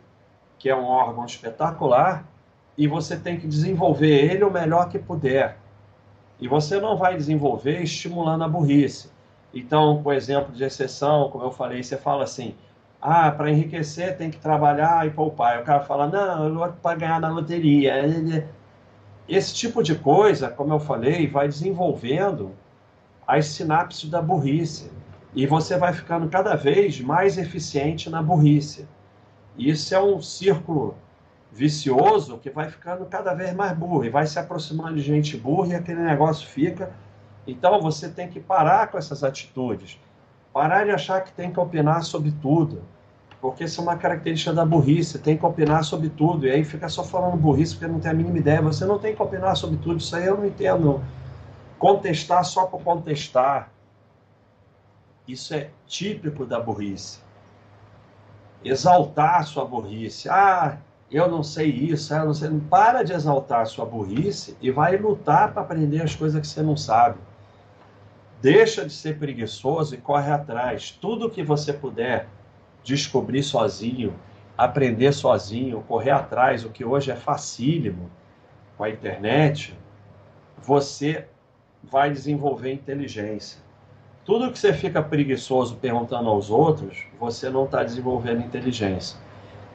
que 0.57 0.69
é 0.69 0.75
um 0.75 0.85
órgão 0.85 1.25
espetacular, 1.25 2.25
e 2.77 2.87
você 2.87 3.15
tem 3.15 3.39
que 3.39 3.47
desenvolver 3.47 4.31
ele 4.31 4.43
o 4.43 4.51
melhor 4.51 4.89
que 4.89 4.97
puder. 4.97 5.57
E 6.39 6.47
você 6.47 6.79
não 6.79 6.97
vai 6.97 7.15
desenvolver 7.15 7.81
estimulando 7.83 8.43
a 8.43 8.47
burrice. 8.47 9.12
Então, 9.53 10.01
por 10.01 10.13
exemplo 10.13 10.51
de 10.51 10.63
exceção, 10.63 11.29
como 11.29 11.43
eu 11.43 11.51
falei, 11.51 11.83
você 11.83 11.97
fala 11.97 12.23
assim: 12.23 12.55
ah, 13.01 13.31
para 13.31 13.51
enriquecer 13.51 14.17
tem 14.17 14.31
que 14.31 14.37
trabalhar 14.37 15.05
e 15.05 15.11
poupar. 15.11 15.57
E 15.57 15.61
o 15.61 15.65
cara 15.65 15.81
fala: 15.81 16.07
não, 16.07 16.61
eu 16.61 16.73
para 16.73 16.97
ganhar 16.97 17.19
na 17.19 17.29
loteria. 17.29 17.93
Esse 19.27 19.53
tipo 19.53 19.83
de 19.83 19.95
coisa, 19.95 20.49
como 20.49 20.73
eu 20.73 20.79
falei, 20.79 21.27
vai 21.27 21.47
desenvolvendo 21.47 22.51
as 23.27 23.47
sinapses 23.47 24.09
da 24.09 24.21
burrice. 24.21 24.91
E 25.35 25.47
você 25.47 25.77
vai 25.77 25.93
ficando 25.93 26.29
cada 26.29 26.55
vez 26.55 26.99
mais 27.01 27.37
eficiente 27.37 28.09
na 28.09 28.21
burrice. 28.21 28.87
Isso 29.57 29.93
é 29.93 30.01
um 30.01 30.21
círculo 30.21 30.95
vicioso 31.51 32.37
que 32.37 32.49
vai 32.49 32.69
ficando 32.69 33.05
cada 33.05 33.33
vez 33.33 33.53
mais 33.53 33.77
burro 33.77 34.03
e 34.03 34.09
vai 34.09 34.25
se 34.25 34.39
aproximando 34.39 34.95
de 34.95 35.01
gente 35.01 35.37
burra 35.37 35.69
e 35.69 35.75
aquele 35.75 36.01
negócio 36.01 36.47
fica. 36.47 36.91
Então 37.45 37.81
você 37.81 38.09
tem 38.09 38.27
que 38.27 38.39
parar 38.39 38.87
com 38.87 38.97
essas 38.97 39.23
atitudes. 39.23 39.99
Parar 40.51 40.85
de 40.85 40.91
achar 40.91 41.21
que 41.21 41.31
tem 41.31 41.51
que 41.51 41.59
opinar 41.59 42.03
sobre 42.03 42.31
tudo 42.31 42.83
porque 43.43 43.65
isso 43.65 43.81
é 43.81 43.83
uma 43.83 43.97
característica 43.97 44.53
da 44.53 44.63
burrice, 44.63 45.19
tem 45.19 45.37
que 45.37 45.45
opinar 45.45 45.83
sobre 45.83 46.07
tudo, 46.07 46.47
e 46.47 46.49
aí 46.49 46.63
fica 46.63 46.87
só 46.87 47.03
falando 47.03 47.35
burrice 47.35 47.75
porque 47.75 47.91
não 47.91 47.99
tem 47.99 48.09
a 48.09 48.13
mínima 48.13 48.37
ideia, 48.37 48.61
você 48.61 48.85
não 48.85 48.97
tem 48.97 49.13
que 49.13 49.21
opinar 49.21 49.57
sobre 49.57 49.75
tudo, 49.75 49.97
isso 49.97 50.15
aí 50.15 50.25
eu 50.25 50.37
não 50.37 50.45
entendo. 50.45 51.03
Contestar 51.77 52.45
só 52.45 52.65
por 52.67 52.81
contestar, 52.81 53.69
isso 55.27 55.53
é 55.53 55.71
típico 55.85 56.45
da 56.45 56.57
burrice. 56.57 57.19
Exaltar 58.63 59.41
a 59.41 59.43
sua 59.43 59.65
burrice, 59.65 60.29
ah, 60.29 60.77
eu 61.11 61.29
não 61.29 61.43
sei 61.43 61.69
isso, 61.69 62.15
ah, 62.15 62.19
eu 62.19 62.27
não 62.27 62.33
sei. 62.33 62.49
Para 62.69 63.03
de 63.03 63.11
exaltar 63.11 63.59
a 63.59 63.65
sua 63.65 63.85
burrice 63.85 64.55
e 64.61 64.71
vai 64.71 64.95
lutar 64.95 65.51
para 65.51 65.63
aprender 65.63 66.01
as 66.01 66.15
coisas 66.15 66.39
que 66.39 66.47
você 66.47 66.61
não 66.61 66.77
sabe. 66.77 67.17
Deixa 68.43 68.85
de 68.85 68.91
ser 68.91 69.17
preguiçoso 69.17 69.95
e 69.95 69.97
corre 69.97 70.29
atrás. 70.29 70.91
Tudo 70.91 71.29
que 71.29 71.41
você 71.41 71.71
puder 71.71 72.27
descobrir 72.83 73.41
sozinho, 73.41 74.13
aprender 74.57 75.13
sozinho, 75.13 75.81
correr 75.87 76.11
atrás, 76.11 76.65
o 76.65 76.69
que 76.69 76.83
hoje 76.83 77.09
é 77.09 77.15
facílimo 77.15 78.11
com 78.77 78.83
a 78.83 78.89
internet, 78.89 79.73
você 80.61 81.25
vai 81.81 82.11
desenvolver 82.11 82.73
inteligência. 82.73 83.61
Tudo 84.25 84.51
que 84.51 84.59
você 84.59 84.73
fica 84.73 85.01
preguiçoso 85.01 85.77
perguntando 85.77 86.27
aos 86.27 86.49
outros, 86.49 87.07
você 87.17 87.49
não 87.49 87.63
está 87.63 87.81
desenvolvendo 87.81 88.41
inteligência. 88.41 89.17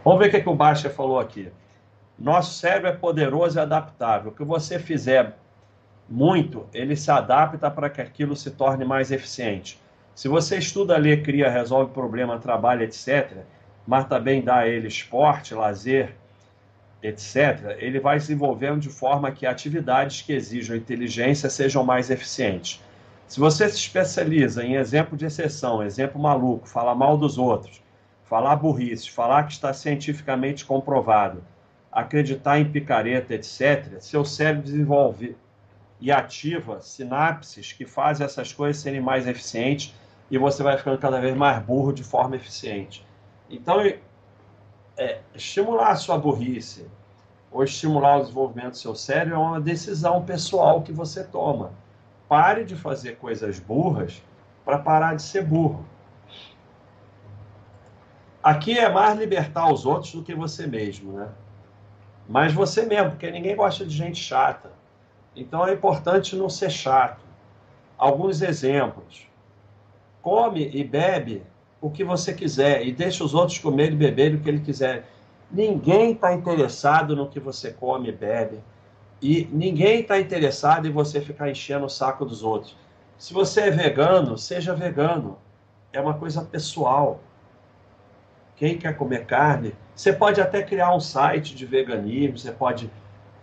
Vamos 0.04 0.18
ver 0.18 0.28
o 0.28 0.30
que, 0.30 0.42
que 0.42 0.48
o 0.50 0.54
Baixa 0.54 0.90
falou 0.90 1.18
aqui. 1.18 1.50
Nosso 2.18 2.52
cérebro 2.52 2.90
é 2.90 2.92
poderoso 2.92 3.58
e 3.58 3.62
adaptável. 3.62 4.30
O 4.30 4.34
que 4.34 4.44
você 4.44 4.78
fizer 4.78 5.38
muito, 6.08 6.66
ele 6.72 6.96
se 6.96 7.10
adapta 7.10 7.70
para 7.70 7.90
que 7.90 8.00
aquilo 8.00 8.34
se 8.34 8.50
torne 8.50 8.84
mais 8.84 9.10
eficiente. 9.10 9.78
Se 10.14 10.26
você 10.26 10.56
estuda, 10.56 10.96
lê, 10.96 11.18
cria, 11.18 11.50
resolve 11.50 11.92
problema, 11.92 12.38
trabalha, 12.38 12.84
etc., 12.84 13.38
mas 13.86 14.06
também 14.06 14.42
dá 14.42 14.58
a 14.58 14.68
ele 14.68 14.88
esporte, 14.88 15.54
lazer, 15.54 16.14
etc., 17.02 17.76
ele 17.78 18.00
vai 18.00 18.18
se 18.18 18.32
envolvendo 18.32 18.80
de 18.80 18.88
forma 18.88 19.30
que 19.30 19.46
atividades 19.46 20.22
que 20.22 20.32
exijam 20.32 20.76
inteligência 20.76 21.48
sejam 21.48 21.84
mais 21.84 22.10
eficientes. 22.10 22.82
Se 23.26 23.38
você 23.38 23.68
se 23.68 23.76
especializa 23.76 24.64
em 24.64 24.74
exemplo 24.74 25.16
de 25.16 25.26
exceção, 25.26 25.82
exemplo 25.82 26.20
maluco, 26.20 26.66
falar 26.66 26.94
mal 26.94 27.16
dos 27.16 27.36
outros, 27.36 27.82
falar 28.24 28.56
burrice, 28.56 29.10
falar 29.10 29.44
que 29.44 29.52
está 29.52 29.72
cientificamente 29.72 30.64
comprovado, 30.64 31.44
acreditar 31.92 32.58
em 32.58 32.70
picareta, 32.70 33.34
etc., 33.34 34.00
seu 34.00 34.24
cérebro 34.24 34.62
desenvolve 34.62 35.36
e 36.00 36.12
ativa 36.12 36.80
sinapses 36.80 37.72
que 37.72 37.84
fazem 37.84 38.24
essas 38.24 38.52
coisas 38.52 38.82
serem 38.82 39.00
mais 39.00 39.26
eficientes 39.26 39.94
e 40.30 40.38
você 40.38 40.62
vai 40.62 40.76
ficando 40.76 40.98
cada 40.98 41.20
vez 41.20 41.36
mais 41.36 41.62
burro 41.62 41.92
de 41.92 42.04
forma 42.04 42.36
eficiente. 42.36 43.04
Então, 43.50 43.80
é, 44.96 45.20
estimular 45.34 45.90
a 45.90 45.96
sua 45.96 46.18
burrice 46.18 46.86
ou 47.50 47.64
estimular 47.64 48.18
o 48.18 48.20
desenvolvimento 48.22 48.72
do 48.72 48.76
seu 48.76 48.94
cérebro 48.94 49.34
é 49.34 49.38
uma 49.38 49.60
decisão 49.60 50.24
pessoal 50.24 50.82
que 50.82 50.92
você 50.92 51.24
toma. 51.24 51.72
Pare 52.28 52.64
de 52.64 52.76
fazer 52.76 53.16
coisas 53.16 53.58
burras 53.58 54.22
para 54.64 54.78
parar 54.78 55.16
de 55.16 55.22
ser 55.22 55.42
burro. 55.44 55.84
Aqui 58.42 58.78
é 58.78 58.90
mais 58.90 59.18
libertar 59.18 59.72
os 59.72 59.86
outros 59.86 60.12
do 60.12 60.22
que 60.22 60.34
você 60.34 60.66
mesmo, 60.66 61.12
né? 61.12 61.28
Mas 62.28 62.52
você 62.52 62.84
mesmo, 62.84 63.10
porque 63.10 63.30
ninguém 63.30 63.56
gosta 63.56 63.84
de 63.84 63.94
gente 63.94 64.22
chata. 64.22 64.70
Então 65.38 65.66
é 65.66 65.72
importante 65.72 66.34
não 66.34 66.48
ser 66.48 66.70
chato. 66.70 67.24
Alguns 67.96 68.42
exemplos 68.42 69.26
come 70.20 70.68
e 70.74 70.82
bebe 70.82 71.42
o 71.80 71.90
que 71.90 72.02
você 72.02 72.34
quiser 72.34 72.84
e 72.84 72.92
deixa 72.92 73.22
os 73.22 73.34
outros 73.34 73.58
comer 73.58 73.92
e 73.92 73.96
beber 73.96 74.34
o 74.34 74.40
que 74.40 74.48
ele 74.48 74.60
quiser. 74.60 75.08
Ninguém 75.50 76.12
está 76.12 76.32
interessado 76.32 77.14
no 77.14 77.28
que 77.28 77.38
você 77.38 77.72
come 77.72 78.08
e 78.08 78.12
bebe. 78.12 78.60
E 79.22 79.48
ninguém 79.52 80.00
está 80.00 80.18
interessado 80.18 80.86
em 80.86 80.92
você 80.92 81.20
ficar 81.20 81.50
enchendo 81.50 81.86
o 81.86 81.88
saco 81.88 82.24
dos 82.24 82.42
outros. 82.42 82.76
Se 83.16 83.32
você 83.32 83.62
é 83.62 83.70
vegano, 83.70 84.36
seja 84.36 84.74
vegano. 84.74 85.38
É 85.92 86.00
uma 86.00 86.14
coisa 86.14 86.42
pessoal. 86.42 87.20
Quem 88.56 88.76
quer 88.76 88.96
comer 88.96 89.24
carne, 89.24 89.72
você 89.94 90.12
pode 90.12 90.40
até 90.40 90.62
criar 90.62 90.94
um 90.94 91.00
site 91.00 91.54
de 91.54 91.64
veganismo, 91.64 92.38
você 92.38 92.52
pode 92.52 92.90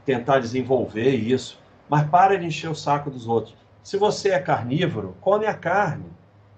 tentar 0.05 0.39
desenvolver 0.39 1.09
isso, 1.09 1.59
mas 1.89 2.07
para 2.09 2.37
de 2.37 2.45
encher 2.45 2.69
o 2.69 2.75
saco 2.75 3.09
dos 3.09 3.27
outros. 3.27 3.55
Se 3.83 3.97
você 3.97 4.29
é 4.29 4.39
carnívoro, 4.39 5.15
come 5.21 5.45
a 5.45 5.53
carne. 5.53 6.05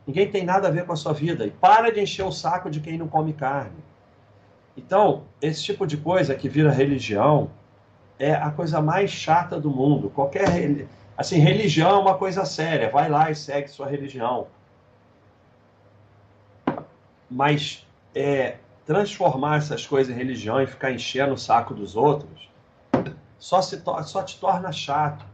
Ninguém 0.05 0.31
tem 0.31 0.45
nada 0.45 0.69
a 0.69 0.71
ver 0.71 0.85
com 0.85 0.93
a 0.93 0.95
sua 0.95 1.13
vida. 1.13 1.45
E 1.45 1.51
para 1.51 1.91
de 1.91 1.99
encher 1.99 2.23
o 2.23 2.31
saco 2.31 2.69
de 2.69 2.79
quem 2.79 2.97
não 2.97 3.07
come 3.07 3.33
carne. 3.33 3.83
Então, 4.77 5.23
esse 5.41 5.61
tipo 5.63 5.85
de 5.85 5.97
coisa 5.97 6.33
que 6.35 6.47
vira 6.47 6.71
religião 6.71 7.51
é 8.17 8.33
a 8.33 8.49
coisa 8.49 8.81
mais 8.81 9.11
chata 9.11 9.59
do 9.59 9.69
mundo. 9.69 10.09
Qualquer 10.09 10.87
assim, 11.17 11.39
religião 11.39 11.89
é 11.89 11.99
uma 11.99 12.17
coisa 12.17 12.45
séria. 12.45 12.89
Vai 12.89 13.09
lá 13.09 13.29
e 13.29 13.35
segue 13.35 13.67
sua 13.67 13.87
religião. 13.87 14.47
Mas 17.29 17.85
é, 18.15 18.55
transformar 18.85 19.57
essas 19.57 19.85
coisas 19.85 20.15
em 20.15 20.17
religião 20.17 20.61
e 20.61 20.67
ficar 20.67 20.91
enchendo 20.91 21.33
o 21.33 21.37
saco 21.37 21.73
dos 21.73 21.97
outros 21.97 22.47
só, 23.37 23.61
se 23.61 23.81
só 24.05 24.23
te 24.23 24.39
torna 24.39 24.71
chato. 24.71 25.25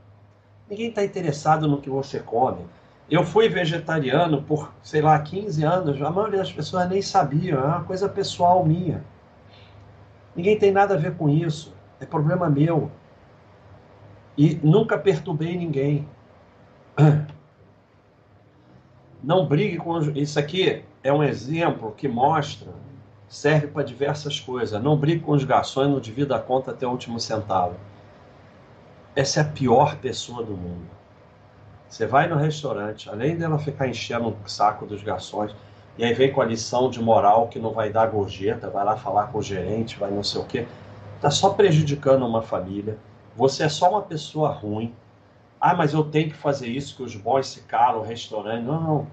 Ninguém 0.69 0.89
está 0.89 1.03
interessado 1.03 1.67
no 1.67 1.81
que 1.81 1.89
você 1.89 2.19
come. 2.19 2.65
Eu 3.10 3.24
fui 3.24 3.50
vegetariano 3.50 4.41
por, 4.41 4.74
sei 4.81 5.01
lá, 5.01 5.19
15 5.19 5.63
anos, 5.63 6.01
a 6.01 6.10
maioria 6.10 6.39
das 6.39 6.51
pessoas 6.51 6.89
nem 6.89 7.01
sabiam, 7.01 7.60
é 7.60 7.65
uma 7.65 7.83
coisa 7.83 8.07
pessoal 8.07 8.65
minha. 8.65 9.03
Ninguém 10.36 10.57
tem 10.57 10.72
nada 10.72 10.95
a 10.95 10.98
ver 10.98 11.15
com 11.15 11.29
isso, 11.29 11.74
é 12.00 12.05
problema 12.05 12.50
meu. 12.50 12.89
E 14.38 14.55
nunca 14.63 14.98
perturbei 14.98 15.55
ninguém. 15.57 16.07
Não 19.24 19.45
brigue 19.45 19.77
com. 19.77 20.00
Isso 20.15 20.38
aqui 20.38 20.83
é 21.01 21.13
um 21.13 21.24
exemplo 21.24 21.93
que 21.95 22.07
mostra, 22.07 22.74
serve 23.27 23.67
para 23.67 23.83
diversas 23.83 24.39
coisas. 24.39 24.81
Não 24.81 24.98
brigue 24.98 25.22
com 25.22 25.31
os 25.31 25.45
garçons, 25.45 25.88
não 25.88 26.00
divida 26.00 26.36
a 26.36 26.39
conta 26.39 26.72
até 26.72 26.86
o 26.86 26.89
último 26.89 27.19
centavo. 27.22 27.75
Essa 29.15 29.41
é 29.41 29.43
a 29.43 29.48
pior 29.48 29.98
pessoa 29.98 30.43
do 30.43 30.58
mundo. 30.58 30.89
Você 31.88 32.08
vai 32.08 32.27
no 32.27 32.36
restaurante, 32.36 33.08
além 33.08 33.38
dela 33.38 33.60
ficar 33.60 33.88
enchendo 33.88 34.29
o 34.29 34.50
saco 34.50 34.88
dos 34.88 35.03
garçons, 35.03 35.55
e 35.96 36.03
aí 36.03 36.12
vem 36.15 36.32
com 36.32 36.41
a 36.41 36.46
lição 36.46 36.89
de 36.89 37.00
moral 37.00 37.48
que 37.48 37.60
não 37.60 37.72
vai 37.72 37.91
dar 37.91 38.08
gorjeta, 38.08 38.72
vai 38.72 38.84
lá 38.84 38.98
falar 38.98 39.27
com 39.27 39.38
o 39.38 39.43
gerente, 39.43 40.00
vai 40.00 40.10
não 40.10 40.24
sei 40.24 40.41
o 40.41 40.46
quê. 40.46 40.67
Está 41.15 41.29
só 41.29 41.51
prejudicando 41.51 42.25
uma 42.25 42.41
família. 42.41 42.98
Você 43.36 43.63
é 43.63 43.70
só 43.70 43.91
uma 43.91 44.01
pessoa 44.01 44.50
ruim. 44.50 44.96
Ah, 45.62 45.75
mas 45.75 45.93
eu 45.93 46.03
tenho 46.03 46.32
que 46.32 46.36
fazer 46.36 46.67
isso, 46.67 46.96
que 46.96 47.03
os 47.03 47.15
bons 47.15 47.48
se 47.48 47.62
calam, 47.62 48.01
o 48.01 48.03
restaurante. 48.03 48.63
Não, 48.63 48.82
não. 48.82 49.08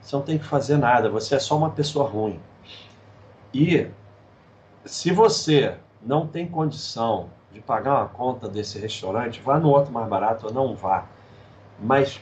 Você 0.00 0.14
não 0.14 0.22
tem 0.22 0.38
que 0.38 0.44
fazer 0.44 0.76
nada. 0.76 1.10
Você 1.10 1.34
é 1.34 1.40
só 1.40 1.56
uma 1.56 1.70
pessoa 1.70 2.08
ruim. 2.08 2.38
E 3.52 3.88
se 4.84 5.10
você 5.10 5.76
não 6.00 6.26
tem 6.26 6.46
condição 6.46 7.28
de 7.54 7.60
pagar 7.60 8.00
uma 8.00 8.08
conta 8.08 8.48
desse 8.48 8.78
restaurante, 8.78 9.40
vá 9.40 9.58
no 9.58 9.70
outro 9.70 9.92
mais 9.92 10.08
barato 10.08 10.46
ou 10.48 10.52
não 10.52 10.74
vá. 10.74 11.06
Mas 11.80 12.20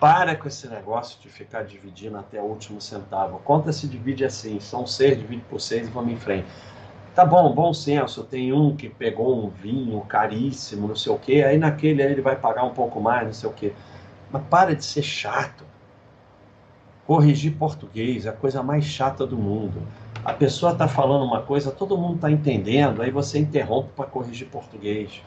para 0.00 0.34
com 0.34 0.48
esse 0.48 0.66
negócio 0.66 1.20
de 1.20 1.28
ficar 1.28 1.62
dividindo 1.62 2.18
até 2.18 2.40
o 2.40 2.44
último 2.44 2.80
centavo. 2.80 3.36
A 3.36 3.40
conta 3.40 3.72
se 3.72 3.86
divide 3.86 4.24
assim, 4.24 4.58
são 4.58 4.86
seis, 4.86 5.16
divide 5.16 5.42
por 5.42 5.60
seis 5.60 5.86
e 5.86 5.90
vamos 5.90 6.12
em 6.12 6.16
frente. 6.16 6.48
Tá 7.14 7.24
bom, 7.24 7.52
bom 7.54 7.72
senso, 7.72 8.24
tem 8.24 8.52
um 8.52 8.74
que 8.74 8.88
pegou 8.88 9.44
um 9.44 9.50
vinho 9.50 10.00
caríssimo, 10.02 10.88
não 10.88 10.96
sei 10.96 11.12
o 11.12 11.18
quê, 11.18 11.44
aí 11.46 11.58
naquele 11.58 12.02
aí 12.02 12.12
ele 12.12 12.22
vai 12.22 12.34
pagar 12.34 12.64
um 12.64 12.72
pouco 12.72 13.00
mais, 13.00 13.26
não 13.26 13.32
sei 13.32 13.48
o 13.50 13.52
quê. 13.52 13.72
Mas 14.30 14.42
para 14.44 14.74
de 14.74 14.84
ser 14.84 15.02
chato. 15.02 15.64
Corrigir 17.10 17.56
português 17.56 18.24
é 18.24 18.28
a 18.28 18.32
coisa 18.32 18.62
mais 18.62 18.84
chata 18.84 19.26
do 19.26 19.36
mundo. 19.36 19.82
A 20.24 20.32
pessoa 20.32 20.70
está 20.70 20.86
falando 20.86 21.24
uma 21.24 21.42
coisa, 21.42 21.72
todo 21.72 21.98
mundo 21.98 22.14
está 22.14 22.30
entendendo, 22.30 23.02
aí 23.02 23.10
você 23.10 23.40
interrompe 23.40 23.90
para 23.96 24.06
corrigir 24.06 24.46
português. 24.46 25.20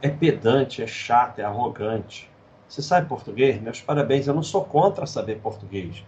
É 0.00 0.08
pedante, 0.08 0.82
é 0.82 0.86
chato, 0.86 1.40
é 1.40 1.44
arrogante. 1.44 2.30
Você 2.66 2.80
sabe 2.80 3.10
português? 3.10 3.60
Meus 3.60 3.78
parabéns, 3.78 4.26
eu 4.26 4.32
não 4.32 4.42
sou 4.42 4.64
contra 4.64 5.04
saber 5.04 5.38
português. 5.38 6.02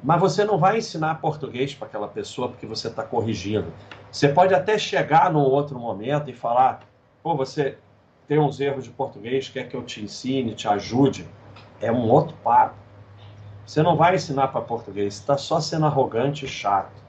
Mas 0.00 0.20
você 0.20 0.44
não 0.44 0.58
vai 0.58 0.78
ensinar 0.78 1.16
português 1.16 1.74
para 1.74 1.88
aquela 1.88 2.06
pessoa 2.06 2.48
porque 2.48 2.66
você 2.66 2.86
está 2.86 3.02
corrigindo. 3.02 3.72
Você 4.12 4.28
pode 4.28 4.54
até 4.54 4.78
chegar 4.78 5.32
num 5.32 5.40
outro 5.40 5.76
momento 5.76 6.30
e 6.30 6.32
falar: 6.32 6.82
pô, 7.20 7.34
você 7.34 7.78
tem 8.28 8.38
uns 8.38 8.60
erros 8.60 8.84
de 8.84 8.90
português, 8.90 9.48
quer 9.48 9.68
que 9.68 9.74
eu 9.74 9.82
te 9.82 10.04
ensine, 10.04 10.54
te 10.54 10.68
ajude. 10.68 11.26
É 11.80 11.90
um 11.90 12.08
outro 12.08 12.36
papo. 12.44 12.85
Você 13.66 13.82
não 13.82 13.96
vai 13.96 14.14
ensinar 14.14 14.48
para 14.48 14.60
português, 14.60 15.14
está 15.14 15.36
só 15.36 15.60
sendo 15.60 15.86
arrogante 15.86 16.44
e 16.44 16.48
chato. 16.48 17.02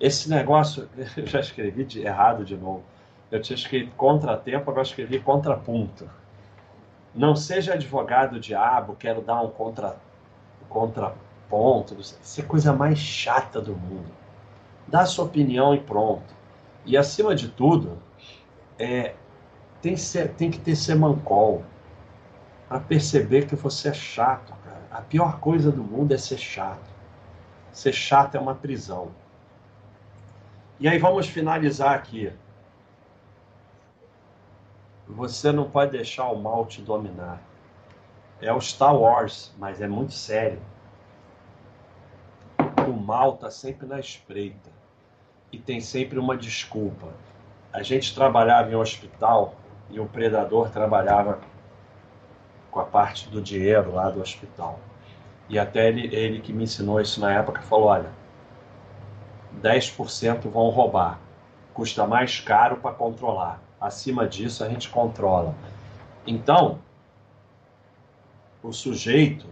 Esse 0.00 0.28
negócio, 0.28 0.88
eu 1.16 1.26
já 1.26 1.38
escrevi 1.38 1.84
de, 1.84 2.02
errado 2.04 2.44
de 2.44 2.56
novo. 2.56 2.82
Eu 3.30 3.40
tinha 3.40 3.56
escrito 3.56 3.94
contratempo, 3.94 4.70
agora 4.70 4.84
escrevi 4.84 5.20
contraponto. 5.20 6.10
Não 7.14 7.36
seja 7.36 7.74
advogado 7.74 8.40
diabo, 8.40 8.96
quero 8.96 9.22
dar 9.22 9.40
um 9.40 9.48
contra, 9.50 9.96
contraponto. 10.68 11.96
Isso 12.00 12.40
é 12.40 12.44
coisa 12.44 12.72
mais 12.72 12.98
chata 12.98 13.60
do 13.60 13.76
mundo. 13.76 14.10
Dá 14.88 15.06
sua 15.06 15.24
opinião 15.24 15.74
e 15.74 15.80
pronto. 15.80 16.34
E 16.84 16.96
acima 16.96 17.36
de 17.36 17.48
tudo, 17.48 17.98
é, 18.78 19.14
tem, 19.80 19.96
ser, 19.96 20.34
tem 20.34 20.50
que 20.50 20.58
ter 20.58 20.74
semancol 20.74 21.64
para 22.68 22.80
perceber 22.80 23.46
que 23.46 23.54
você 23.54 23.90
é 23.90 23.94
chato. 23.94 24.52
A 24.94 25.00
pior 25.00 25.40
coisa 25.40 25.72
do 25.72 25.82
mundo 25.82 26.14
é 26.14 26.16
ser 26.16 26.38
chato. 26.38 26.88
Ser 27.72 27.92
chato 27.92 28.36
é 28.36 28.40
uma 28.40 28.54
prisão. 28.54 29.10
E 30.78 30.86
aí 30.86 30.98
vamos 30.98 31.26
finalizar 31.26 31.96
aqui. 31.96 32.32
Você 35.08 35.50
não 35.50 35.68
pode 35.68 35.90
deixar 35.90 36.28
o 36.28 36.40
mal 36.40 36.64
te 36.64 36.80
dominar. 36.80 37.42
É 38.40 38.52
o 38.52 38.60
Star 38.60 38.94
Wars, 38.94 39.52
mas 39.58 39.80
é 39.80 39.88
muito 39.88 40.12
sério. 40.12 40.62
O 42.86 42.92
mal 42.92 43.34
está 43.34 43.50
sempre 43.50 43.88
na 43.88 43.98
espreita 43.98 44.70
e 45.50 45.58
tem 45.58 45.80
sempre 45.80 46.20
uma 46.20 46.36
desculpa. 46.36 47.12
A 47.72 47.82
gente 47.82 48.14
trabalhava 48.14 48.70
em 48.70 48.76
um 48.76 48.80
hospital 48.80 49.56
e 49.90 49.98
o 49.98 50.06
predador 50.06 50.70
trabalhava 50.70 51.40
com 52.74 52.80
a 52.80 52.84
parte 52.84 53.30
do 53.30 53.40
dinheiro 53.40 53.94
lá 53.94 54.10
do 54.10 54.20
hospital. 54.20 54.80
E 55.48 55.58
até 55.58 55.88
ele, 55.88 56.14
ele 56.14 56.40
que 56.40 56.52
me 56.52 56.64
ensinou 56.64 57.00
isso 57.00 57.20
na 57.20 57.32
época 57.32 57.62
falou: 57.62 57.86
olha, 57.86 58.10
10% 59.62 60.50
vão 60.50 60.68
roubar, 60.68 61.20
custa 61.72 62.06
mais 62.06 62.40
caro 62.40 62.76
para 62.76 62.92
controlar 62.92 63.64
acima 63.84 64.26
disso 64.26 64.64
a 64.64 64.68
gente 64.68 64.88
controla. 64.88 65.54
Então, 66.26 66.78
o 68.62 68.72
sujeito 68.72 69.46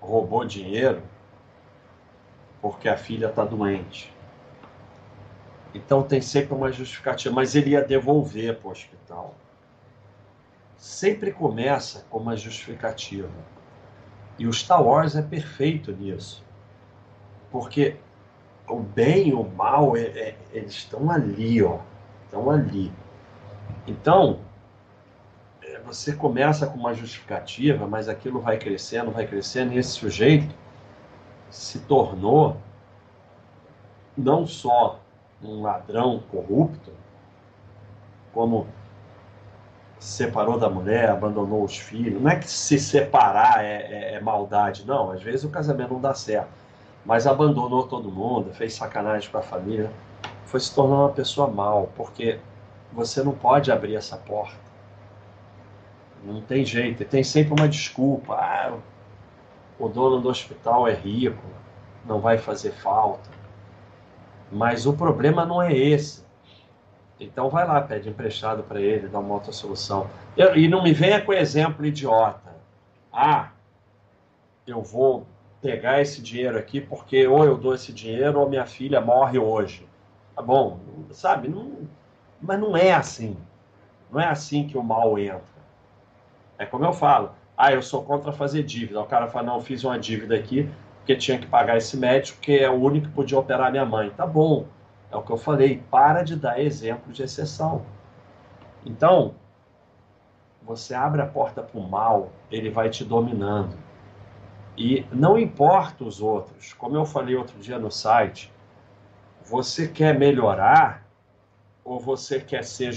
roubou 0.00 0.44
dinheiro 0.44 1.02
porque 2.60 2.88
a 2.88 2.96
filha 2.96 3.26
está 3.26 3.44
doente. 3.44 4.12
Então 5.74 6.02
tem 6.02 6.20
sempre 6.20 6.54
uma 6.54 6.70
justificativa, 6.70 7.34
mas 7.34 7.54
ele 7.54 7.70
ia 7.70 7.82
devolver 7.82 8.58
para 8.58 8.68
o 8.68 8.70
hospital. 8.70 9.34
Sempre 10.80 11.30
começa 11.30 12.06
com 12.08 12.18
uma 12.18 12.34
justificativa. 12.34 13.28
E 14.38 14.46
o 14.46 14.52
Star 14.52 14.82
Wars 14.82 15.14
é 15.14 15.20
perfeito 15.20 15.92
nisso. 15.92 16.42
Porque 17.50 17.96
o 18.66 18.80
bem 18.80 19.28
e 19.28 19.34
o 19.34 19.44
mal, 19.44 19.94
é, 19.94 20.00
é, 20.00 20.38
eles 20.54 20.72
estão 20.72 21.10
ali, 21.10 21.62
ó. 21.62 21.80
Estão 22.24 22.50
ali. 22.50 22.90
Então, 23.86 24.40
é, 25.62 25.80
você 25.80 26.14
começa 26.14 26.66
com 26.66 26.78
uma 26.78 26.94
justificativa, 26.94 27.86
mas 27.86 28.08
aquilo 28.08 28.40
vai 28.40 28.56
crescendo, 28.56 29.10
vai 29.10 29.26
crescendo, 29.26 29.74
e 29.74 29.78
esse 29.78 29.90
sujeito 29.90 30.54
se 31.50 31.80
tornou 31.80 32.56
não 34.16 34.46
só 34.46 34.98
um 35.42 35.60
ladrão 35.60 36.22
corrupto, 36.30 36.90
como 38.32 38.66
separou 40.00 40.58
da 40.58 40.68
mulher, 40.68 41.10
abandonou 41.10 41.62
os 41.62 41.76
filhos. 41.76 42.20
Não 42.20 42.30
é 42.30 42.36
que 42.36 42.50
se 42.50 42.78
separar 42.78 43.62
é, 43.62 43.82
é, 43.82 44.14
é, 44.14 44.20
maldade, 44.20 44.84
não. 44.86 45.10
Às 45.10 45.22
vezes 45.22 45.44
o 45.44 45.50
casamento 45.50 45.92
não 45.92 46.00
dá 46.00 46.14
certo. 46.14 46.48
Mas 47.04 47.26
abandonou 47.26 47.86
todo 47.86 48.10
mundo, 48.10 48.52
fez 48.52 48.72
sacanagem 48.74 49.30
com 49.30 49.36
a 49.36 49.42
família. 49.42 49.92
Foi 50.46 50.58
se 50.58 50.74
tornar 50.74 50.96
uma 50.96 51.10
pessoa 51.10 51.48
mal, 51.48 51.90
porque 51.94 52.40
você 52.92 53.22
não 53.22 53.32
pode 53.32 53.70
abrir 53.70 53.94
essa 53.94 54.16
porta. 54.16 54.58
Não 56.24 56.40
tem 56.40 56.64
jeito. 56.64 57.02
E 57.02 57.06
tem 57.06 57.22
sempre 57.22 57.52
uma 57.52 57.68
desculpa. 57.68 58.34
Ah, 58.34 58.72
o 59.78 59.88
dono 59.88 60.20
do 60.20 60.30
hospital 60.30 60.88
é 60.88 60.94
rico, 60.94 61.44
não 62.06 62.20
vai 62.20 62.38
fazer 62.38 62.72
falta. 62.72 63.28
Mas 64.50 64.86
o 64.86 64.94
problema 64.94 65.44
não 65.44 65.62
é 65.62 65.76
esse. 65.76 66.24
Então 67.20 67.50
vai 67.50 67.66
lá, 67.66 67.82
pede 67.82 68.08
emprestado 68.08 68.62
para 68.62 68.80
ele, 68.80 69.06
dá 69.06 69.18
uma 69.18 69.34
outra 69.34 69.52
solução. 69.52 70.08
Eu, 70.36 70.56
e 70.56 70.66
não 70.66 70.82
me 70.82 70.92
venha 70.92 71.20
com 71.20 71.32
exemplo 71.32 71.84
idiota. 71.84 72.50
Ah, 73.12 73.50
eu 74.66 74.80
vou 74.80 75.26
pegar 75.60 76.00
esse 76.00 76.22
dinheiro 76.22 76.58
aqui 76.58 76.80
porque 76.80 77.26
ou 77.26 77.44
eu 77.44 77.58
dou 77.58 77.74
esse 77.74 77.92
dinheiro 77.92 78.40
ou 78.40 78.48
minha 78.48 78.64
filha 78.64 79.00
morre 79.00 79.38
hoje. 79.38 79.86
Tá 80.34 80.40
bom, 80.40 80.80
sabe? 81.10 81.48
Não, 81.48 81.72
mas 82.40 82.58
não 82.58 82.74
é 82.74 82.92
assim. 82.92 83.36
Não 84.10 84.18
é 84.18 84.26
assim 84.26 84.66
que 84.66 84.78
o 84.78 84.82
mal 84.82 85.18
entra. 85.18 85.60
É 86.58 86.64
como 86.64 86.84
eu 86.84 86.92
falo. 86.92 87.32
Ah, 87.56 87.72
eu 87.72 87.82
sou 87.82 88.02
contra 88.02 88.32
fazer 88.32 88.62
dívida. 88.62 89.00
O 89.00 89.06
cara 89.06 89.28
fala, 89.28 89.46
não, 89.46 89.54
eu 89.56 89.60
fiz 89.60 89.84
uma 89.84 89.98
dívida 89.98 90.34
aqui 90.34 90.68
porque 90.96 91.16
tinha 91.16 91.38
que 91.38 91.46
pagar 91.46 91.76
esse 91.76 91.96
médico, 91.96 92.40
que 92.40 92.58
é 92.58 92.70
o 92.70 92.74
único 92.74 93.08
que 93.08 93.12
podia 93.14 93.38
operar 93.38 93.70
minha 93.70 93.84
mãe. 93.84 94.10
Tá 94.10 94.26
bom. 94.26 94.66
É 95.10 95.16
o 95.16 95.22
que 95.22 95.30
eu 95.30 95.36
falei. 95.36 95.82
Para 95.90 96.22
de 96.22 96.36
dar 96.36 96.60
exemplo 96.60 97.12
de 97.12 97.22
exceção. 97.22 97.82
Então, 98.84 99.34
você 100.62 100.94
abre 100.94 101.20
a 101.20 101.26
porta 101.26 101.62
para 101.62 101.78
o 101.78 101.88
mal, 101.88 102.30
ele 102.50 102.70
vai 102.70 102.88
te 102.88 103.04
dominando. 103.04 103.76
E 104.76 105.04
não 105.12 105.38
importa 105.38 106.04
os 106.04 106.22
outros. 106.22 106.72
Como 106.72 106.96
eu 106.96 107.04
falei 107.04 107.34
outro 107.34 107.58
dia 107.58 107.78
no 107.78 107.90
site, 107.90 108.52
você 109.44 109.88
quer 109.88 110.18
melhorar, 110.18 111.04
ou 111.84 111.98
você 111.98 112.40
quer 112.40 112.64
ser 112.64 112.94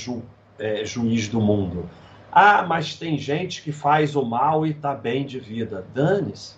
é, 0.60 0.86
juiz 0.86 1.28
do 1.28 1.42
mundo. 1.42 1.90
Ah, 2.32 2.64
mas 2.64 2.96
tem 2.96 3.18
gente 3.18 3.62
que 3.62 3.72
faz 3.72 4.16
o 4.16 4.24
mal 4.24 4.66
e 4.66 4.72
está 4.72 4.94
bem 4.94 5.26
de 5.26 5.40
vida. 5.40 5.86
Dane-se. 5.94 6.56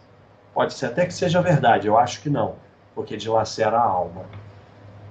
Pode 0.53 0.73
ser 0.73 0.87
até 0.87 1.05
que 1.05 1.13
seja 1.13 1.41
verdade, 1.41 1.87
eu 1.87 1.97
acho 1.97 2.21
que 2.21 2.29
não, 2.29 2.55
porque 2.93 3.17
dilacera 3.17 3.77
a 3.77 3.83
alma. 3.83 4.25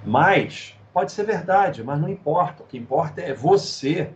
Mas, 0.05 0.75
pode 0.93 1.11
ser 1.11 1.23
verdade, 1.23 1.83
mas 1.83 1.99
não 1.99 2.07
importa. 2.07 2.63
O 2.63 2.65
que 2.65 2.77
importa 2.77 3.21
é 3.21 3.33
você. 3.33 4.11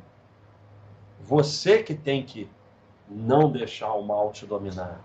Você 1.21 1.83
que 1.83 1.93
tem 1.93 2.23
que 2.23 2.49
não 3.09 3.51
deixar 3.51 3.93
o 3.93 4.03
mal 4.03 4.31
te 4.31 4.45
dominar. 4.45 5.01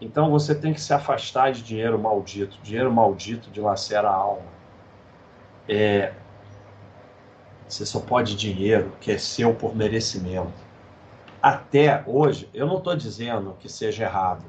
Então 0.00 0.30
você 0.30 0.54
tem 0.54 0.72
que 0.72 0.80
se 0.80 0.92
afastar 0.92 1.52
de 1.52 1.62
dinheiro 1.62 1.98
maldito. 1.98 2.58
Dinheiro 2.62 2.92
maldito 2.92 3.50
dilacera 3.50 4.08
a 4.08 4.14
alma. 4.14 4.54
É, 5.68 6.12
você 7.66 7.84
só 7.86 7.98
pode 7.98 8.36
dinheiro 8.36 8.92
que 9.00 9.10
é 9.10 9.18
seu 9.18 9.54
por 9.54 9.74
merecimento. 9.74 10.52
Até 11.42 12.02
hoje, 12.06 12.48
eu 12.54 12.66
não 12.66 12.78
estou 12.78 12.94
dizendo 12.96 13.56
que 13.58 13.68
seja 13.68 14.04
errado, 14.04 14.44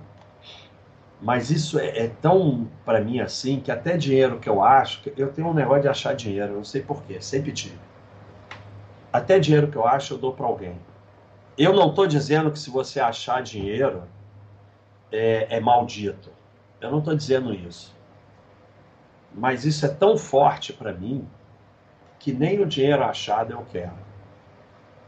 mas 1.22 1.50
isso 1.50 1.80
é, 1.80 2.06
é 2.06 2.08
tão 2.08 2.70
para 2.84 3.02
mim 3.02 3.20
assim 3.20 3.60
que 3.60 3.72
até 3.72 3.98
dinheiro 3.98 4.40
que 4.40 4.50
eu 4.50 4.64
acho, 4.64 5.02
eu 5.18 5.32
tenho 5.32 5.48
um 5.48 5.54
negócio 5.54 5.84
de 5.84 5.88
achar 5.88 6.16
dinheiro, 6.16 6.54
eu 6.54 6.58
não 6.58 6.64
sei 6.64 6.82
porquê, 6.82 7.22
sempre 7.22 7.52
tive. 7.52 7.80
Até 9.12 9.40
dinheiro 9.40 9.70
que 9.70 9.78
eu 9.78 9.88
acho, 9.88 10.14
eu 10.14 10.18
dou 10.18 10.34
para 10.34 10.46
alguém. 10.46 10.78
Eu 11.58 11.74
não 11.74 11.90
estou 11.90 12.06
dizendo 12.06 12.52
que 12.52 12.60
se 12.60 12.70
você 12.70 13.00
achar 13.00 13.42
dinheiro 13.42 14.04
é, 15.12 15.48
é 15.56 15.60
maldito. 15.60 16.30
Eu 16.82 16.92
não 16.92 17.00
estou 17.00 17.16
dizendo 17.16 17.54
isso. 17.54 17.96
Mas 19.34 19.66
isso 19.66 19.86
é 19.86 19.90
tão 19.90 20.18
forte 20.18 20.74
para 20.74 20.92
mim 20.92 21.26
que 22.20 22.34
nem 22.34 22.60
o 22.60 22.66
dinheiro 22.66 23.04
achado 23.04 23.54
eu 23.54 23.66
quero. 23.72 24.06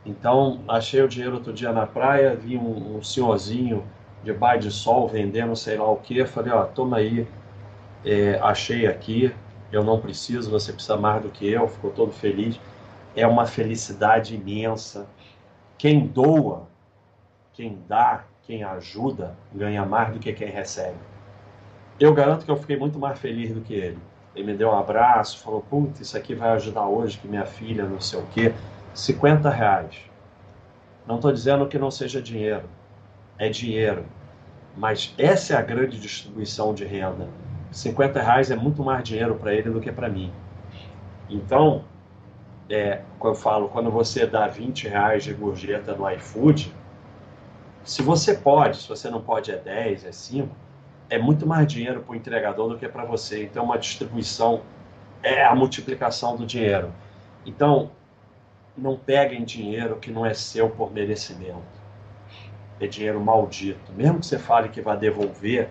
Então, 0.05 0.63
achei 0.67 1.01
o 1.01 1.07
dinheiro 1.07 1.35
outro 1.35 1.51
dia 1.51 1.73
na 1.73 1.85
praia, 1.85 2.35
vi 2.35 2.57
um, 2.57 2.97
um 2.97 3.03
senhorzinho 3.03 3.85
de 4.27 4.33
bairro 4.33 4.59
de 4.59 4.71
sol 4.71 5.07
vendendo 5.07 5.55
sei 5.55 5.77
lá 5.77 5.89
o 5.89 5.95
que, 5.95 6.25
falei, 6.25 6.51
ó, 6.51 6.65
toma 6.65 6.97
aí, 6.97 7.25
é, 8.03 8.37
achei 8.41 8.85
aqui, 8.85 9.33
eu 9.71 9.85
não 9.85 10.01
preciso, 10.01 10.51
você 10.51 10.73
precisa 10.73 10.97
mais 10.97 11.21
do 11.23 11.29
que 11.29 11.49
eu, 11.49 11.65
ficou 11.67 11.91
todo 11.91 12.11
feliz. 12.11 12.59
É 13.15 13.25
uma 13.25 13.45
felicidade 13.45 14.35
imensa. 14.35 15.07
Quem 15.77 16.05
doa, 16.05 16.67
quem 17.53 17.79
dá, 17.87 18.25
quem 18.43 18.63
ajuda, 18.63 19.33
ganha 19.53 19.85
mais 19.85 20.13
do 20.13 20.19
que 20.19 20.33
quem 20.33 20.49
recebe. 20.49 20.97
Eu 21.97 22.13
garanto 22.13 22.43
que 22.43 22.51
eu 22.51 22.57
fiquei 22.57 22.77
muito 22.77 22.99
mais 22.99 23.17
feliz 23.17 23.53
do 23.53 23.61
que 23.61 23.73
ele. 23.73 23.97
Ele 24.35 24.51
me 24.51 24.57
deu 24.57 24.69
um 24.69 24.77
abraço, 24.77 25.39
falou: 25.39 25.61
Putz, 25.61 26.01
isso 26.01 26.17
aqui 26.17 26.35
vai 26.35 26.49
ajudar 26.49 26.85
hoje, 26.85 27.17
que 27.17 27.27
minha 27.27 27.45
filha, 27.45 27.85
não 27.85 27.99
sei 27.99 28.19
o 28.19 28.25
quê. 28.27 28.53
50 28.93 29.49
reais. 29.49 30.01
Não 31.07 31.15
estou 31.15 31.31
dizendo 31.31 31.67
que 31.67 31.79
não 31.79 31.89
seja 31.89 32.21
dinheiro. 32.21 32.69
É 33.37 33.49
dinheiro. 33.49 34.05
Mas 34.77 35.13
essa 35.17 35.55
é 35.55 35.57
a 35.57 35.61
grande 35.61 35.99
distribuição 35.99 36.73
de 36.73 36.85
renda. 36.85 37.27
50 37.71 38.21
reais 38.21 38.51
é 38.51 38.55
muito 38.55 38.83
mais 38.83 39.03
dinheiro 39.03 39.35
para 39.35 39.53
ele 39.53 39.71
do 39.71 39.81
que 39.81 39.91
para 39.91 40.07
mim. 40.07 40.31
Então, 41.29 41.83
é, 42.69 43.01
eu 43.21 43.35
falo, 43.35 43.69
quando 43.69 43.89
você 43.89 44.25
dá 44.25 44.47
20 44.47 44.87
reais 44.87 45.23
de 45.23 45.33
gorjeta 45.33 45.93
no 45.95 46.09
iFood, 46.11 46.73
se 47.83 48.01
você 48.01 48.35
pode, 48.35 48.77
se 48.77 48.87
você 48.87 49.09
não 49.09 49.21
pode 49.21 49.51
é 49.51 49.57
10, 49.57 50.05
é 50.05 50.11
5, 50.11 50.55
é 51.09 51.17
muito 51.17 51.47
mais 51.47 51.65
dinheiro 51.67 52.01
para 52.01 52.11
o 52.11 52.15
entregador 52.15 52.69
do 52.69 52.77
que 52.77 52.87
para 52.87 53.03
você. 53.03 53.43
Então, 53.43 53.63
uma 53.63 53.77
distribuição 53.77 54.61
é 55.23 55.43
a 55.43 55.55
multiplicação 55.55 56.35
do 56.35 56.45
dinheiro. 56.45 56.93
Então, 57.45 57.91
não 58.77 58.95
peguem 58.95 59.43
dinheiro 59.43 59.95
que 59.95 60.11
não 60.11 60.25
é 60.25 60.33
seu 60.33 60.69
por 60.69 60.91
merecimento. 60.91 61.86
É 62.79 62.87
dinheiro 62.87 63.19
maldito. 63.19 63.91
Mesmo 63.93 64.19
que 64.19 64.25
você 64.25 64.37
fale 64.37 64.69
que 64.69 64.81
vai 64.81 64.97
devolver, 64.97 65.69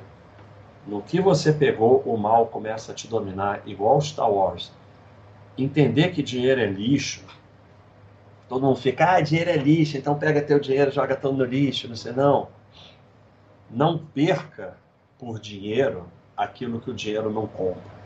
no 0.86 1.02
que 1.02 1.20
você 1.20 1.52
pegou, 1.52 2.00
o 2.06 2.16
mal 2.16 2.46
começa 2.46 2.92
a 2.92 2.94
te 2.94 3.08
dominar, 3.08 3.62
igual 3.66 4.00
Star 4.00 4.30
Wars. 4.30 4.72
Entender 5.58 6.12
que 6.12 6.22
dinheiro 6.22 6.60
é 6.60 6.66
lixo. 6.66 7.24
Todo 8.48 8.64
mundo 8.64 8.76
fica, 8.76 9.16
ah, 9.16 9.20
dinheiro 9.20 9.50
é 9.50 9.56
lixo, 9.56 9.96
então 9.96 10.16
pega 10.16 10.40
teu 10.40 10.60
dinheiro, 10.60 10.92
joga 10.92 11.16
tudo 11.16 11.38
no 11.38 11.44
lixo, 11.44 11.88
não 11.88 11.96
sei, 11.96 12.12
não. 12.12 12.48
Não 13.68 13.98
perca 13.98 14.76
por 15.18 15.40
dinheiro 15.40 16.06
aquilo 16.36 16.80
que 16.80 16.90
o 16.90 16.94
dinheiro 16.94 17.30
não 17.30 17.46
compra. 17.46 17.96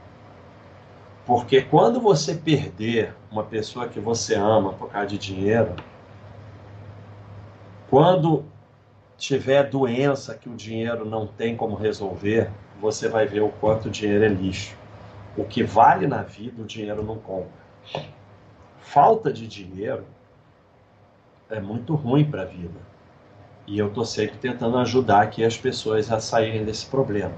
Porque 1.26 1.60
quando 1.60 2.00
você 2.00 2.34
perder 2.34 3.14
uma 3.30 3.44
pessoa 3.44 3.88
que 3.88 4.00
você 4.00 4.34
ama 4.34 4.72
por 4.72 4.90
causa 4.90 5.08
de 5.08 5.18
dinheiro, 5.18 5.76
quando 7.90 8.44
tiver 9.20 9.68
doença 9.68 10.34
que 10.34 10.48
o 10.48 10.56
dinheiro 10.56 11.04
não 11.04 11.26
tem 11.26 11.54
como 11.54 11.76
resolver, 11.76 12.50
você 12.80 13.06
vai 13.06 13.26
ver 13.26 13.42
o 13.42 13.50
quanto 13.50 13.90
dinheiro 13.90 14.24
é 14.24 14.28
lixo. 14.28 14.74
O 15.36 15.44
que 15.44 15.62
vale 15.62 16.06
na 16.06 16.22
vida, 16.22 16.62
o 16.62 16.64
dinheiro 16.64 17.04
não 17.04 17.18
compra. 17.18 17.60
Falta 18.80 19.30
de 19.30 19.46
dinheiro 19.46 20.06
é 21.50 21.60
muito 21.60 21.94
ruim 21.94 22.24
para 22.24 22.42
a 22.42 22.46
vida. 22.46 22.80
E 23.66 23.78
eu 23.78 23.88
estou 23.88 24.06
sempre 24.06 24.38
tentando 24.38 24.78
ajudar 24.78 25.20
aqui 25.20 25.44
as 25.44 25.56
pessoas 25.56 26.10
a 26.10 26.18
saírem 26.18 26.64
desse 26.64 26.86
problema. 26.86 27.34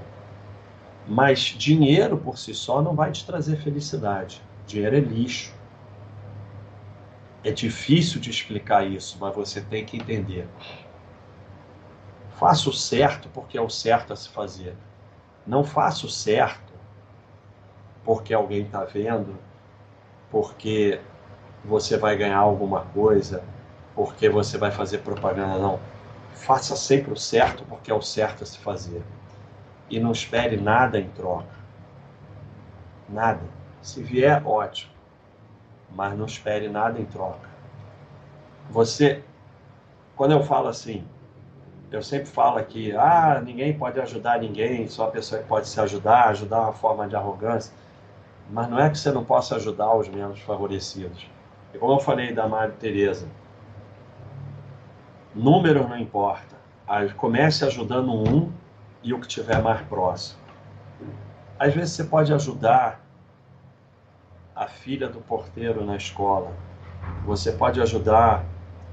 Mas 1.05 1.41
dinheiro 1.41 2.17
por 2.17 2.37
si 2.37 2.53
só 2.53 2.81
não 2.81 2.95
vai 2.95 3.11
te 3.11 3.25
trazer 3.25 3.57
felicidade. 3.57 4.41
Dinheiro 4.65 4.95
é 4.95 5.01
lixo. 5.01 5.53
É 7.43 7.51
difícil 7.51 8.21
de 8.21 8.29
explicar 8.29 8.87
isso, 8.87 9.17
mas 9.19 9.35
você 9.35 9.59
tem 9.59 9.83
que 9.85 9.97
entender. 9.97 10.47
Faça 12.43 12.69
o 12.69 12.73
certo 12.73 13.29
porque 13.29 13.57
é 13.57 13.61
o 13.61 13.69
certo 13.69 14.11
a 14.11 14.17
se 14.17 14.27
fazer. 14.27 14.75
Não 15.47 15.63
faça 15.63 16.05
o 16.05 16.09
certo 16.09 16.73
porque 18.03 18.33
alguém 18.33 18.63
está 18.63 18.83
vendo, 18.83 19.39
porque 20.29 20.99
você 21.63 21.95
vai 21.95 22.17
ganhar 22.17 22.39
alguma 22.39 22.81
coisa, 22.87 23.45
porque 23.95 24.27
você 24.27 24.57
vai 24.57 24.71
fazer 24.71 24.97
propaganda. 24.97 25.57
Não 25.57 25.79
faça 26.33 26.75
sempre 26.75 27.13
o 27.13 27.15
certo, 27.15 27.63
porque 27.63 27.89
é 27.89 27.93
o 27.93 28.01
certo 28.01 28.43
a 28.43 28.45
se 28.45 28.57
fazer. 28.57 29.01
E 29.89 29.97
não 29.97 30.11
espere 30.11 30.57
nada 30.57 30.99
em 30.99 31.07
troca. 31.11 31.55
Nada. 33.07 33.43
Se 33.81 34.03
vier, 34.03 34.45
ótimo. 34.45 34.91
Mas 35.89 36.17
não 36.17 36.25
espere 36.25 36.67
nada 36.67 36.99
em 36.99 37.05
troca. 37.05 37.47
Você, 38.69 39.23
quando 40.17 40.31
eu 40.31 40.43
falo 40.43 40.67
assim, 40.67 41.07
eu 41.95 42.01
sempre 42.01 42.27
falo 42.27 42.57
aqui, 42.57 42.91
ah, 42.93 43.41
ninguém 43.43 43.77
pode 43.77 43.99
ajudar 43.99 44.39
ninguém, 44.39 44.87
só 44.87 45.05
a 45.05 45.11
pessoa 45.11 45.41
que 45.41 45.47
pode 45.47 45.67
se 45.67 45.79
ajudar, 45.79 46.29
ajudar 46.29 46.61
uma 46.61 46.73
forma 46.73 47.07
de 47.07 47.15
arrogância. 47.15 47.73
Mas 48.49 48.69
não 48.69 48.79
é 48.79 48.89
que 48.89 48.97
você 48.97 49.11
não 49.11 49.23
possa 49.23 49.55
ajudar 49.55 49.95
os 49.95 50.09
menos 50.09 50.39
favorecidos. 50.41 51.29
E 51.73 51.77
como 51.77 51.93
eu 51.93 51.99
falei 51.99 52.33
da 52.33 52.47
Maria 52.47 52.75
Tereza, 52.77 53.27
Número 55.35 55.87
não 55.87 55.97
importa. 55.97 56.55
Comece 57.17 57.65
ajudando 57.65 58.13
um 58.13 58.51
e 59.01 59.13
o 59.13 59.19
que 59.19 59.27
tiver 59.27 59.61
mais 59.63 59.81
próximo. 59.81 60.39
Às 61.57 61.73
vezes 61.73 61.95
você 61.95 62.03
pode 62.03 62.31
ajudar 62.31 62.99
a 64.55 64.67
filha 64.67 65.09
do 65.09 65.19
porteiro 65.19 65.83
na 65.83 65.95
escola. 65.95 66.51
Você 67.25 67.51
pode 67.51 67.81
ajudar 67.81 68.45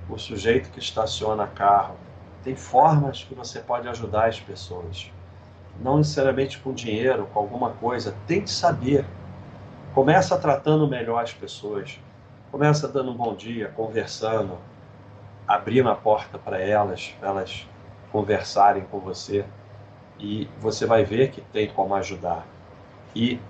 o 0.09 0.17
sujeito 0.19 0.71
que 0.71 0.79
estaciona 0.79 1.47
carro. 1.47 1.97
Tem 2.43 2.57
formas 2.57 3.23
que 3.23 3.35
você 3.35 3.61
pode 3.61 3.89
ajudar 3.89 4.29
as 4.29 4.41
pessoas. 4.41 5.11
Não 5.81 5.99
necessariamente 5.99 6.59
com 6.59 6.73
dinheiro, 6.73 7.27
com 7.33 7.39
alguma 7.39 7.71
coisa. 7.71 8.15
Tente 8.27 8.51
saber. 8.51 9.05
Começa 9.95 10.39
tratando 10.39 10.89
melhor 10.89 11.23
as 11.23 11.33
pessoas. 11.33 12.01
Começa 12.51 12.89
dando 12.89 13.11
um 13.11 13.17
bom 13.17 13.35
dia, 13.35 13.69
conversando, 13.69 14.59
abrindo 15.47 15.89
a 15.89 15.95
porta 15.95 16.39
para 16.39 16.61
elas, 16.61 17.15
para 17.19 17.29
elas 17.29 17.69
conversarem 18.11 18.85
com 18.85 18.99
você 18.99 19.45
e 20.19 20.49
você 20.59 20.85
vai 20.87 21.05
ver 21.05 21.31
que 21.31 21.41
tem 21.41 21.69
como 21.69 21.95
ajudar. 21.95 22.47
E 23.15 23.41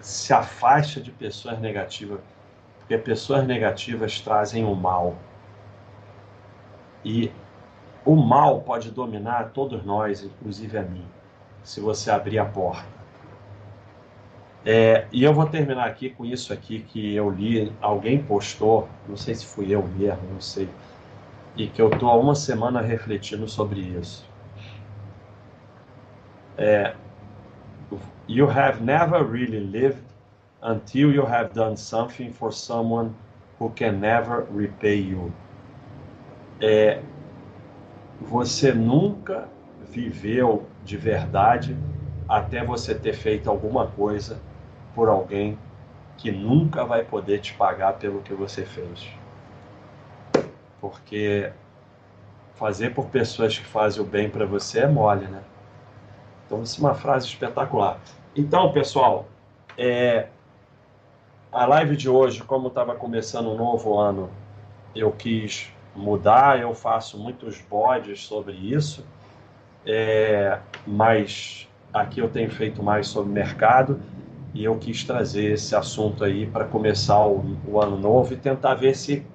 se 0.00 0.32
afaste 0.32 1.00
de 1.00 1.10
pessoas 1.10 1.58
negativas, 1.58 2.20
porque 2.78 2.96
pessoas 2.98 3.46
negativas 3.46 4.20
trazem 4.20 4.64
o 4.64 4.74
mal. 4.74 5.16
E 7.04 7.30
o 8.04 8.16
mal 8.16 8.60
pode 8.60 8.90
dominar 8.90 9.50
todos 9.50 9.84
nós, 9.84 10.22
inclusive 10.22 10.76
a 10.78 10.82
mim, 10.82 11.04
se 11.62 11.80
você 11.80 12.10
abrir 12.10 12.38
a 12.38 12.44
porta. 12.44 12.94
É, 14.66 15.06
e 15.12 15.22
eu 15.22 15.34
vou 15.34 15.46
terminar 15.46 15.86
aqui 15.86 16.08
com 16.08 16.24
isso 16.24 16.52
aqui 16.52 16.80
que 16.80 17.14
eu 17.14 17.28
li, 17.30 17.70
alguém 17.80 18.22
postou, 18.22 18.88
não 19.06 19.16
sei 19.16 19.34
se 19.34 19.44
fui 19.44 19.74
eu 19.74 19.82
mesmo, 19.86 20.22
não 20.32 20.40
sei 20.40 20.68
e 21.56 21.68
que 21.68 21.80
eu 21.80 21.88
estou 21.88 22.10
há 22.10 22.16
uma 22.16 22.34
semana 22.34 22.80
refletindo 22.80 23.48
sobre 23.48 23.80
isso. 23.80 24.24
É, 26.56 26.94
you 28.28 28.48
have 28.48 28.82
never 28.82 29.24
really 29.24 29.60
lived 29.60 30.02
until 30.62 31.12
you 31.12 31.24
have 31.24 31.52
done 31.52 31.76
something 31.76 32.32
for 32.32 32.52
someone 32.52 33.12
who 33.58 33.70
can 33.70 33.92
never 33.92 34.46
repay 34.52 35.00
you. 35.00 35.32
É, 36.60 37.00
você 38.20 38.72
nunca 38.72 39.48
viveu 39.90 40.66
de 40.84 40.96
verdade 40.96 41.76
até 42.28 42.64
você 42.64 42.94
ter 42.94 43.12
feito 43.12 43.50
alguma 43.50 43.86
coisa 43.86 44.40
por 44.94 45.08
alguém 45.08 45.58
que 46.16 46.30
nunca 46.30 46.84
vai 46.84 47.04
poder 47.04 47.40
te 47.40 47.54
pagar 47.54 47.94
pelo 47.94 48.22
que 48.22 48.32
você 48.32 48.64
fez. 48.64 49.08
Porque 50.80 51.52
fazer 52.54 52.90
por 52.90 53.06
pessoas 53.06 53.58
que 53.58 53.64
fazem 53.64 54.00
o 54.00 54.04
bem 54.04 54.30
para 54.30 54.46
você 54.46 54.80
é 54.80 54.86
mole, 54.86 55.26
né? 55.26 55.42
Então, 56.46 56.62
isso 56.62 56.80
é 56.80 56.88
uma 56.88 56.94
frase 56.94 57.26
espetacular. 57.26 57.98
Então, 58.36 58.72
pessoal, 58.72 59.26
é, 59.76 60.28
a 61.50 61.66
live 61.66 61.96
de 61.96 62.08
hoje, 62.08 62.42
como 62.42 62.68
estava 62.68 62.94
começando 62.94 63.50
um 63.50 63.56
novo 63.56 63.98
ano, 63.98 64.30
eu 64.94 65.10
quis 65.10 65.72
mudar, 65.94 66.60
eu 66.60 66.74
faço 66.74 67.18
muitos 67.18 67.60
bodes 67.60 68.24
sobre 68.24 68.52
isso, 68.52 69.04
é, 69.86 70.58
mas 70.86 71.68
aqui 71.92 72.20
eu 72.20 72.28
tenho 72.28 72.50
feito 72.50 72.82
mais 72.82 73.06
sobre 73.06 73.32
mercado 73.32 74.00
e 74.54 74.64
eu 74.64 74.78
quis 74.78 75.04
trazer 75.04 75.52
esse 75.52 75.74
assunto 75.74 76.24
aí 76.24 76.46
para 76.46 76.64
começar 76.64 77.26
o, 77.26 77.56
o, 77.66 77.80
ano 77.80 77.98
novo 77.98 78.32
e 78.32 78.36
tentar 78.36 78.74
ver 78.74 78.94
se 78.94 79.26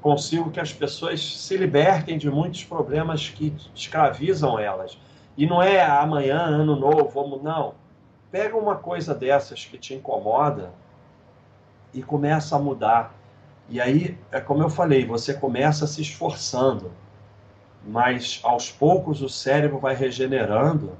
consigo 0.00 0.50
que 0.50 0.58
as 0.58 0.72
pessoas 0.72 1.38
se 1.38 1.56
libertem 1.56 2.18
de 2.18 2.28
muitos 2.28 2.64
problemas 2.64 3.28
que 3.28 3.54
escravizam 3.72 4.58
elas. 4.58 4.98
E 5.36 5.46
não 5.46 5.62
é 5.62 5.80
amanhã, 5.80 6.38
ano 6.38 6.74
novo, 6.74 7.08
vamos, 7.08 7.42
não. 7.42 7.74
Pega 8.30 8.56
uma 8.56 8.76
coisa 8.76 9.14
dessas 9.14 9.64
que 9.64 9.78
te 9.78 9.94
incomoda 9.94 10.72
e 11.94 12.02
começa 12.02 12.56
a 12.56 12.58
mudar. 12.58 13.14
E 13.72 13.80
aí, 13.80 14.18
é 14.30 14.38
como 14.38 14.62
eu 14.62 14.68
falei, 14.68 15.06
você 15.06 15.32
começa 15.32 15.86
se 15.86 16.02
esforçando, 16.02 16.92
mas 17.82 18.38
aos 18.44 18.70
poucos 18.70 19.22
o 19.22 19.30
cérebro 19.30 19.78
vai 19.78 19.94
regenerando 19.94 20.92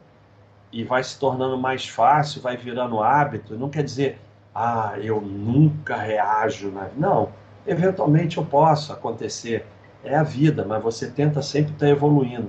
e 0.73 0.83
vai 0.83 1.05
se 1.05 1.19
tornando 1.19 1.59
mais 1.59 1.87
fácil, 1.87 2.41
vai 2.41 2.57
virando 2.57 3.03
hábito. 3.03 3.59
Não 3.59 3.69
quer 3.69 3.83
dizer, 3.85 4.19
ah, 4.55 4.95
eu 5.03 5.21
nunca 5.21 5.97
reajo. 5.97 6.71
Na... 6.71 6.89
Não, 6.97 7.29
eventualmente 7.67 8.39
eu 8.39 8.45
posso 8.47 8.91
acontecer. 8.91 9.67
É 10.03 10.17
a 10.17 10.23
vida, 10.23 10.65
mas 10.65 10.83
você 10.83 11.11
tenta 11.11 11.43
sempre 11.43 11.75
estar 11.75 11.91
evoluindo. 11.91 12.49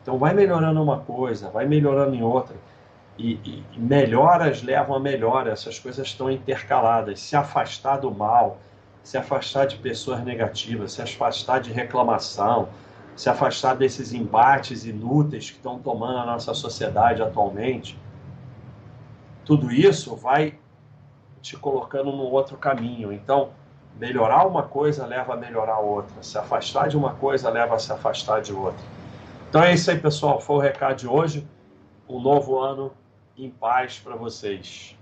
Então 0.00 0.18
vai 0.18 0.32
melhorando 0.34 0.80
uma 0.80 1.00
coisa, 1.00 1.50
vai 1.50 1.66
melhorando 1.66 2.14
em 2.14 2.22
outra. 2.22 2.54
E, 3.18 3.32
e, 3.44 3.64
melhoras 3.76 4.62
levam 4.62 4.94
a 4.94 5.00
melhora, 5.00 5.50
essas 5.50 5.80
coisas 5.80 6.06
estão 6.06 6.30
intercaladas. 6.30 7.18
Se 7.18 7.34
afastar 7.34 7.96
do 7.96 8.12
mal, 8.12 8.58
se 9.04 9.18
afastar 9.18 9.66
de 9.66 9.76
pessoas 9.76 10.24
negativas, 10.24 10.92
se 10.92 11.02
afastar 11.02 11.60
de 11.60 11.70
reclamação, 11.70 12.70
se 13.14 13.28
afastar 13.28 13.76
desses 13.76 14.14
embates 14.14 14.86
inúteis 14.86 15.50
que 15.50 15.58
estão 15.58 15.78
tomando 15.78 16.18
a 16.18 16.26
nossa 16.26 16.54
sociedade 16.54 17.22
atualmente, 17.22 17.96
tudo 19.44 19.70
isso 19.70 20.16
vai 20.16 20.58
te 21.42 21.54
colocando 21.56 22.10
num 22.10 22.24
outro 22.24 22.56
caminho. 22.56 23.12
Então, 23.12 23.50
melhorar 24.00 24.46
uma 24.46 24.62
coisa 24.62 25.06
leva 25.06 25.34
a 25.34 25.36
melhorar 25.36 25.78
outra, 25.78 26.22
se 26.22 26.38
afastar 26.38 26.88
de 26.88 26.96
uma 26.96 27.14
coisa 27.14 27.50
leva 27.50 27.76
a 27.76 27.78
se 27.78 27.92
afastar 27.92 28.40
de 28.40 28.54
outra. 28.54 28.84
Então 29.50 29.62
é 29.62 29.74
isso 29.74 29.90
aí, 29.90 29.98
pessoal. 29.98 30.40
Foi 30.40 30.56
o 30.56 30.58
recado 30.58 30.96
de 30.96 31.06
hoje. 31.06 31.46
Um 32.08 32.20
novo 32.20 32.58
ano 32.58 32.90
em 33.36 33.50
paz 33.50 34.00
para 34.02 34.16
vocês. 34.16 34.96